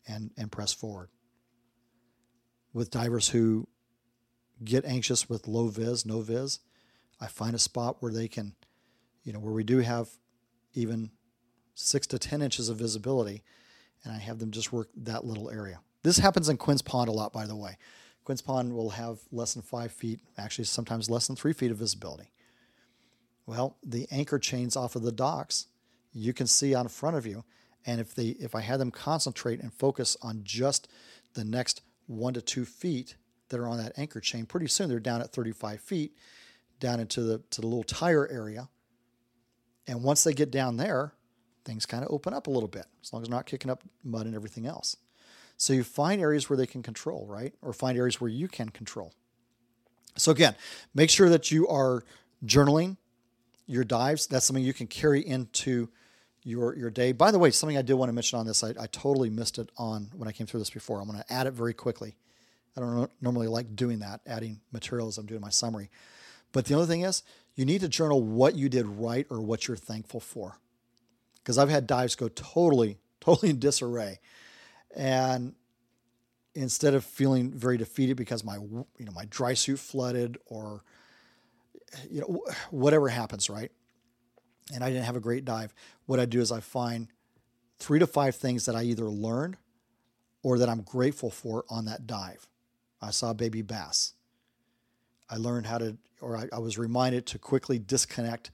and, 0.07 0.31
and 0.37 0.51
press 0.51 0.73
forward. 0.73 1.09
With 2.73 2.93
divers 2.93 3.31
who 3.31 3.67
get 4.63 4.85
anxious 4.85 5.29
with 5.29 5.49
low 5.49 5.67
vis, 5.67 6.07
no 6.07 6.21
vis, 6.21 6.61
I 7.21 7.27
find 7.27 7.57
a 7.57 7.59
spot 7.59 7.97
where 7.99 8.13
they 8.13 8.29
can, 8.29 8.55
you 9.25 9.33
know, 9.33 9.41
where 9.41 9.53
we 9.53 9.65
do 9.65 9.79
have 9.79 10.09
even 10.73 11.11
six 11.75 12.07
to 12.07 12.19
10 12.19 12.43
inches 12.43 12.69
of 12.69 12.77
visibility, 12.77 13.43
and 14.05 14.15
I 14.15 14.19
have 14.19 14.39
them 14.39 14.53
just 14.53 14.73
work 14.73 14.89
that 14.97 15.25
little 15.25 15.51
area. 15.51 15.81
This 16.05 16.19
happens 16.19 16.49
in 16.49 16.59
Quinn's 16.59 16.83
Pond 16.83 17.09
a 17.09 17.13
lot, 17.13 17.33
by 17.33 17.47
the 17.47 17.57
way. 17.57 17.77
Quinn's 18.25 18.41
Pond 18.41 18.73
will 18.73 18.91
have 18.91 19.19
less 19.33 19.55
than 19.55 19.63
five 19.65 19.91
feet, 19.91 20.21
actually, 20.39 20.65
sometimes 20.65 21.11
less 21.11 21.27
than 21.27 21.35
three 21.35 21.53
feet 21.53 21.73
of 21.73 21.79
visibility 21.79 22.31
Well, 23.47 23.77
the 23.83 24.07
anchor 24.11 24.39
chains 24.39 24.77
off 24.77 24.97
of 24.97 25.03
the 25.03 25.13
docks, 25.13 25.67
you 26.13 26.33
can 26.33 26.47
see 26.47 26.75
on 26.75 26.89
front 26.89 27.17
of 27.17 27.27
you. 27.27 27.45
And 27.85 28.01
if 28.01 28.15
they 28.15 28.29
if 28.29 28.55
I 28.55 28.61
had 28.61 28.79
them 28.79 28.91
concentrate 28.91 29.61
and 29.61 29.73
focus 29.73 30.17
on 30.23 30.43
just 30.45 30.89
the 31.35 31.45
next 31.45 31.83
one 32.07 32.35
to 32.35 32.43
two 32.43 32.65
feet 32.65 33.17
that 33.49 33.59
are 33.59 33.67
on 33.67 33.79
that 33.79 33.99
anchor 33.99 34.21
chain, 34.21 34.47
pretty 34.47 34.69
soon 34.69 34.89
they're 34.89 35.01
down 35.01 35.21
at 35.21 35.33
35 35.33 35.81
feet, 35.81 36.17
down 36.79 37.01
into 37.01 37.23
the 37.23 37.39
to 37.51 37.61
the 37.61 37.67
little 37.67 37.83
tire 37.83 38.29
area. 38.29 38.69
And 39.89 40.05
once 40.05 40.23
they 40.23 40.33
get 40.33 40.53
down 40.53 40.77
there, 40.77 41.15
things 41.65 41.87
kind 41.87 42.05
of 42.05 42.13
open 42.13 42.33
up 42.33 42.47
a 42.47 42.51
little 42.51 42.69
bit, 42.69 42.87
as 43.03 43.13
long 43.13 43.23
as 43.23 43.29
they're 43.29 43.37
not 43.37 43.47
kicking 43.47 43.71
up 43.71 43.83
mud 44.05 44.27
and 44.27 44.35
everything 44.35 44.67
else. 44.67 44.97
So 45.57 45.73
you 45.73 45.85
find 45.85 46.21
areas 46.21 46.49
where 46.49 46.57
they 46.57 46.67
can 46.67 46.83
control, 46.83 47.27
right? 47.27 47.53
Or 47.63 47.73
find 47.73 47.97
areas 47.99 48.21
where 48.21 48.31
you 48.31 48.49
can 48.49 48.69
control. 48.69 49.13
So 50.17 50.31
again, 50.31 50.55
make 50.95 51.11
sure 51.11 51.29
that 51.29 51.51
you 51.51 51.67
are 51.69 52.05
journaling 52.45 52.97
your 53.66 53.85
dives. 53.85 54.27
That's 54.27 54.46
something 54.46 54.64
you 54.64 54.75
can 54.75 54.87
carry 54.87 55.27
into 55.27 55.88
your 56.44 56.77
your 56.77 56.90
day. 56.90 57.12
By 57.12 57.31
the 57.31 57.38
way, 57.38 57.51
something 57.51 57.77
I 57.77 57.83
did 57.83 57.94
want 57.94 58.09
to 58.09 58.12
mention 58.12 58.38
on 58.38 58.46
this, 58.46 58.64
I, 58.64 58.70
I 58.81 58.87
totally 58.87 59.31
missed 59.31 59.59
it 59.59 59.70
on 59.77 60.11
when 60.14 60.29
I 60.29 60.33
came 60.33 60.46
through 60.46 60.61
this 60.61 60.70
before. 60.70 61.01
I'm 61.01 61.09
going 61.09 61.22
to 61.22 61.33
add 61.33 61.46
it 61.46 61.53
very 61.53 61.75
quickly. 61.75 62.16
I 62.77 62.81
don't 62.81 63.11
normally 63.20 63.48
like 63.48 63.77
doing 63.77 63.98
that, 64.01 64.20
adding 64.27 64.61
material 64.72 65.09
as 65.09 65.18
I'm 65.18 65.27
doing 65.27 65.40
my 65.40 65.51
summary. 65.51 65.90
But 66.53 66.64
the 66.66 66.75
other 66.75 66.87
thing 66.87 67.03
is, 67.03 67.22
you 67.55 67.64
need 67.64 67.83
to 67.83 67.88
journal 67.88 68.22
what 68.22 68.55
you 68.55 68.68
did 68.68 68.87
right 68.87 69.27
or 69.31 69.40
what 69.40 69.68
you're 69.68 69.77
thankful 69.77 70.20
for. 70.20 70.59
Because 71.37 71.59
I've 71.59 71.68
had 71.68 71.87
dives 71.87 72.14
go 72.14 72.29
totally, 72.29 72.98
totally 73.20 73.51
in 73.51 73.59
disarray. 73.59 74.20
And 74.94 75.55
instead 76.55 76.94
of 76.94 77.05
feeling 77.05 77.51
very 77.51 77.77
defeated 77.77 78.16
because 78.16 78.44
my 78.44 78.57
you 78.57 79.05
know 79.05 79.12
my 79.12 79.25
dry 79.27 79.55
suit 79.55 79.79
flooded 79.79 80.37
or 80.46 80.85
you 82.11 82.21
know 82.21 82.45
whatever 82.71 83.09
happens 83.09 83.51
right? 83.51 83.71
And 84.75 84.83
i 84.83 84.89
didn't 84.89 85.05
have 85.05 85.17
a 85.17 85.21
great 85.21 85.45
dive. 85.45 85.75
What 86.07 86.21
i 86.21 86.25
do 86.27 86.41
is 86.41 86.53
i 86.53 86.61
find 86.61 87.09
three 87.79 87.99
to 87.99 88.07
five 88.07 88.37
things 88.37 88.67
that 88.67 88.75
i 88.75 88.83
either 88.83 89.05
learned 89.09 89.57
or 90.43 90.59
that 90.59 90.69
i'm 90.69 90.83
grateful 90.83 91.31
for 91.31 91.65
on 91.69 91.85
that 91.87 92.07
dive. 92.07 92.47
I 93.01 93.11
saw 93.11 93.33
baby 93.33 93.63
bass. 93.63 94.15
I 95.29 95.37
learned 95.37 95.67
how 95.67 95.79
to 95.79 95.97
or 96.21 96.37
i, 96.37 96.49
I 96.53 96.59
was 96.59 96.79
reminded 96.79 97.27
to 97.27 97.39
quickly 97.39 97.79
disconnect 97.79 98.51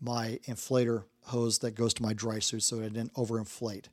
my 0.00 0.38
inflator 0.46 1.04
hose 1.26 1.58
that 1.58 1.72
goes 1.76 1.94
to 1.94 2.02
my 2.02 2.12
dry 2.12 2.40
suit 2.40 2.62
so 2.62 2.80
it 2.80 2.92
didn't 2.92 3.14
overinflate. 3.14 3.86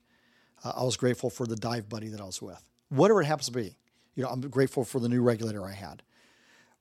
Uh, 0.63 0.74
i 0.76 0.84
was 0.84 0.98
grateful 0.98 1.30
for 1.30 1.46
the 1.46 1.56
dive 1.56 1.89
buddy 1.89 2.08
that 2.10 2.22
i 2.22 2.26
was 2.26 2.42
with. 2.42 2.62
Whatever 2.89 3.22
it 3.22 3.26
happens 3.26 3.48
to 3.48 3.52
be. 3.52 3.76
You 4.15 4.24
know, 4.24 4.30
I'm 4.30 4.42
grateful 4.42 4.84
for 4.84 5.00
the 5.00 5.08
new 5.08 5.22
regulator 5.22 5.63
I 5.63 5.72
had. 5.72 6.04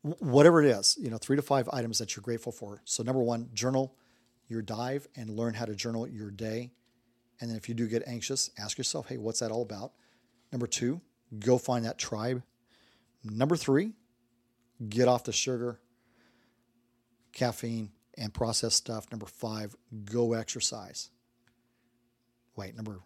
Whatever 0.03 0.63
it 0.63 0.69
is, 0.69 0.97
you 1.01 1.11
know, 1.11 1.19
three 1.19 1.37
to 1.37 1.43
five 1.43 1.69
items 1.73 1.99
that 1.99 2.15
you're 2.15 2.23
grateful 2.23 2.53
for. 2.53 2.83
So 2.85 3.03
number 3.03 3.23
one, 3.23 3.51
journal 3.53 3.97
your 4.49 4.63
dive 4.63 5.07
and 5.17 5.31
learn 5.31 5.55
how 5.55 5.65
to 5.67 5.75
journal 5.75 6.09
your 6.09 6.31
day. 6.31 6.71
And 7.41 7.51
then 7.51 7.57
if 7.57 7.69
you 7.69 7.75
do 7.75 7.87
get 7.87 8.03
anxious, 8.07 8.51
ask 8.59 8.79
yourself, 8.79 9.09
hey, 9.09 9.19
what's 9.19 9.41
that 9.41 9.51
all 9.51 9.63
about? 9.63 9.93
Number 10.51 10.67
two, 10.67 11.01
go 11.39 11.59
find 11.59 11.85
that 11.85 11.99
tribe. 11.99 12.43
Number 13.23 13.57
three, 13.57 13.93
get 14.89 15.09
off 15.09 15.25
the 15.25 15.33
sugar, 15.33 15.81
caffeine, 17.33 17.91
and 18.17 18.33
processed 18.33 18.77
stuff. 18.77 19.11
Number 19.11 19.27
five, 19.27 19.77
go 20.05 20.33
exercise. 20.33 21.11
Wait, 22.57 22.75
number 22.75 23.01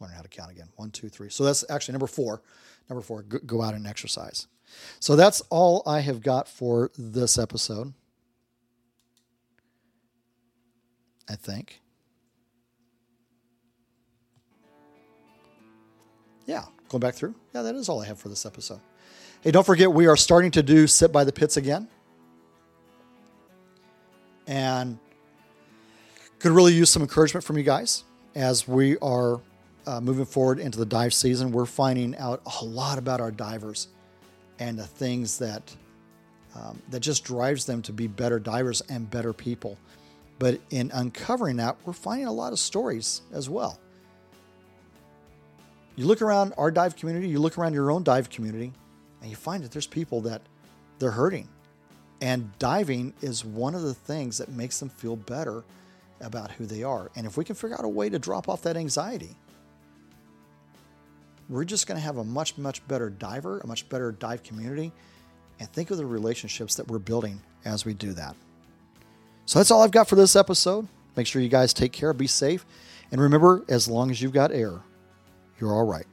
learn 0.00 0.10
how 0.10 0.20
to 0.20 0.28
count 0.28 0.50
again. 0.50 0.68
One, 0.76 0.90
two, 0.90 1.08
three. 1.08 1.30
So 1.30 1.44
that's 1.44 1.64
actually 1.70 1.92
number 1.92 2.06
four. 2.06 2.42
Number 2.88 3.02
four, 3.02 3.22
go 3.22 3.62
out 3.62 3.74
and 3.74 3.86
exercise. 3.86 4.46
So 5.00 5.16
that's 5.16 5.40
all 5.50 5.82
I 5.86 6.00
have 6.00 6.22
got 6.22 6.48
for 6.48 6.90
this 6.96 7.38
episode. 7.38 7.92
I 11.28 11.34
think. 11.34 11.80
Yeah, 16.46 16.64
going 16.88 17.00
back 17.00 17.14
through. 17.14 17.34
Yeah, 17.54 17.62
that 17.62 17.74
is 17.74 17.88
all 17.88 18.00
I 18.00 18.06
have 18.06 18.18
for 18.18 18.28
this 18.28 18.46
episode. 18.46 18.80
Hey, 19.40 19.50
don't 19.50 19.66
forget, 19.66 19.92
we 19.92 20.06
are 20.06 20.16
starting 20.16 20.52
to 20.52 20.62
do 20.62 20.86
Sit 20.86 21.10
by 21.12 21.24
the 21.24 21.32
Pits 21.32 21.56
again. 21.56 21.88
And 24.46 24.98
could 26.38 26.52
really 26.52 26.72
use 26.72 26.90
some 26.90 27.02
encouragement 27.02 27.44
from 27.44 27.58
you 27.58 27.64
guys 27.64 28.04
as 28.36 28.68
we 28.68 28.96
are 28.98 29.40
uh, 29.86 30.00
moving 30.00 30.26
forward 30.26 30.58
into 30.58 30.78
the 30.78 30.86
dive 30.86 31.14
season, 31.14 31.52
we're 31.52 31.66
finding 31.66 32.16
out 32.16 32.42
a 32.60 32.64
lot 32.64 32.98
about 32.98 33.20
our 33.20 33.30
divers 33.30 33.88
and 34.58 34.78
the 34.78 34.86
things 34.86 35.38
that 35.38 35.74
um, 36.54 36.80
that 36.88 37.00
just 37.00 37.24
drives 37.24 37.66
them 37.66 37.82
to 37.82 37.92
be 37.92 38.06
better 38.06 38.38
divers 38.38 38.80
and 38.82 39.10
better 39.10 39.32
people. 39.32 39.76
But 40.38 40.60
in 40.70 40.90
uncovering 40.92 41.56
that, 41.56 41.76
we're 41.84 41.92
finding 41.92 42.26
a 42.26 42.32
lot 42.32 42.52
of 42.52 42.58
stories 42.58 43.22
as 43.32 43.48
well. 43.48 43.78
You 45.96 46.06
look 46.06 46.22
around 46.22 46.54
our 46.58 46.70
dive 46.70 46.96
community, 46.96 47.28
you 47.28 47.40
look 47.40 47.58
around 47.58 47.74
your 47.74 47.90
own 47.90 48.02
dive 48.02 48.30
community, 48.30 48.72
and 49.20 49.30
you 49.30 49.36
find 49.36 49.64
that 49.64 49.70
there's 49.70 49.86
people 49.86 50.20
that 50.22 50.42
they're 50.98 51.10
hurting. 51.10 51.48
And 52.20 52.56
diving 52.58 53.12
is 53.20 53.44
one 53.44 53.74
of 53.74 53.82
the 53.82 53.94
things 53.94 54.38
that 54.38 54.50
makes 54.50 54.80
them 54.80 54.88
feel 54.88 55.16
better 55.16 55.64
about 56.20 56.50
who 56.52 56.64
they 56.64 56.82
are. 56.82 57.10
And 57.16 57.26
if 57.26 57.36
we 57.36 57.44
can 57.44 57.54
figure 57.54 57.76
out 57.76 57.84
a 57.84 57.88
way 57.88 58.08
to 58.08 58.18
drop 58.18 58.48
off 58.48 58.62
that 58.62 58.76
anxiety, 58.76 59.36
we're 61.48 61.64
just 61.64 61.86
going 61.86 61.96
to 61.96 62.04
have 62.04 62.16
a 62.16 62.24
much, 62.24 62.58
much 62.58 62.86
better 62.88 63.10
diver, 63.10 63.60
a 63.60 63.66
much 63.66 63.88
better 63.88 64.12
dive 64.12 64.42
community. 64.42 64.92
And 65.58 65.68
think 65.72 65.90
of 65.90 65.96
the 65.96 66.06
relationships 66.06 66.74
that 66.74 66.88
we're 66.88 66.98
building 66.98 67.40
as 67.64 67.84
we 67.84 67.94
do 67.94 68.12
that. 68.12 68.36
So 69.46 69.58
that's 69.58 69.70
all 69.70 69.82
I've 69.82 69.90
got 69.90 70.08
for 70.08 70.16
this 70.16 70.36
episode. 70.36 70.88
Make 71.16 71.26
sure 71.26 71.40
you 71.40 71.48
guys 71.48 71.72
take 71.72 71.92
care, 71.92 72.12
be 72.12 72.26
safe, 72.26 72.66
and 73.10 73.20
remember 73.20 73.64
as 73.68 73.88
long 73.88 74.10
as 74.10 74.20
you've 74.20 74.32
got 74.32 74.52
air, 74.52 74.80
you're 75.60 75.72
all 75.72 75.86
right. 75.86 76.06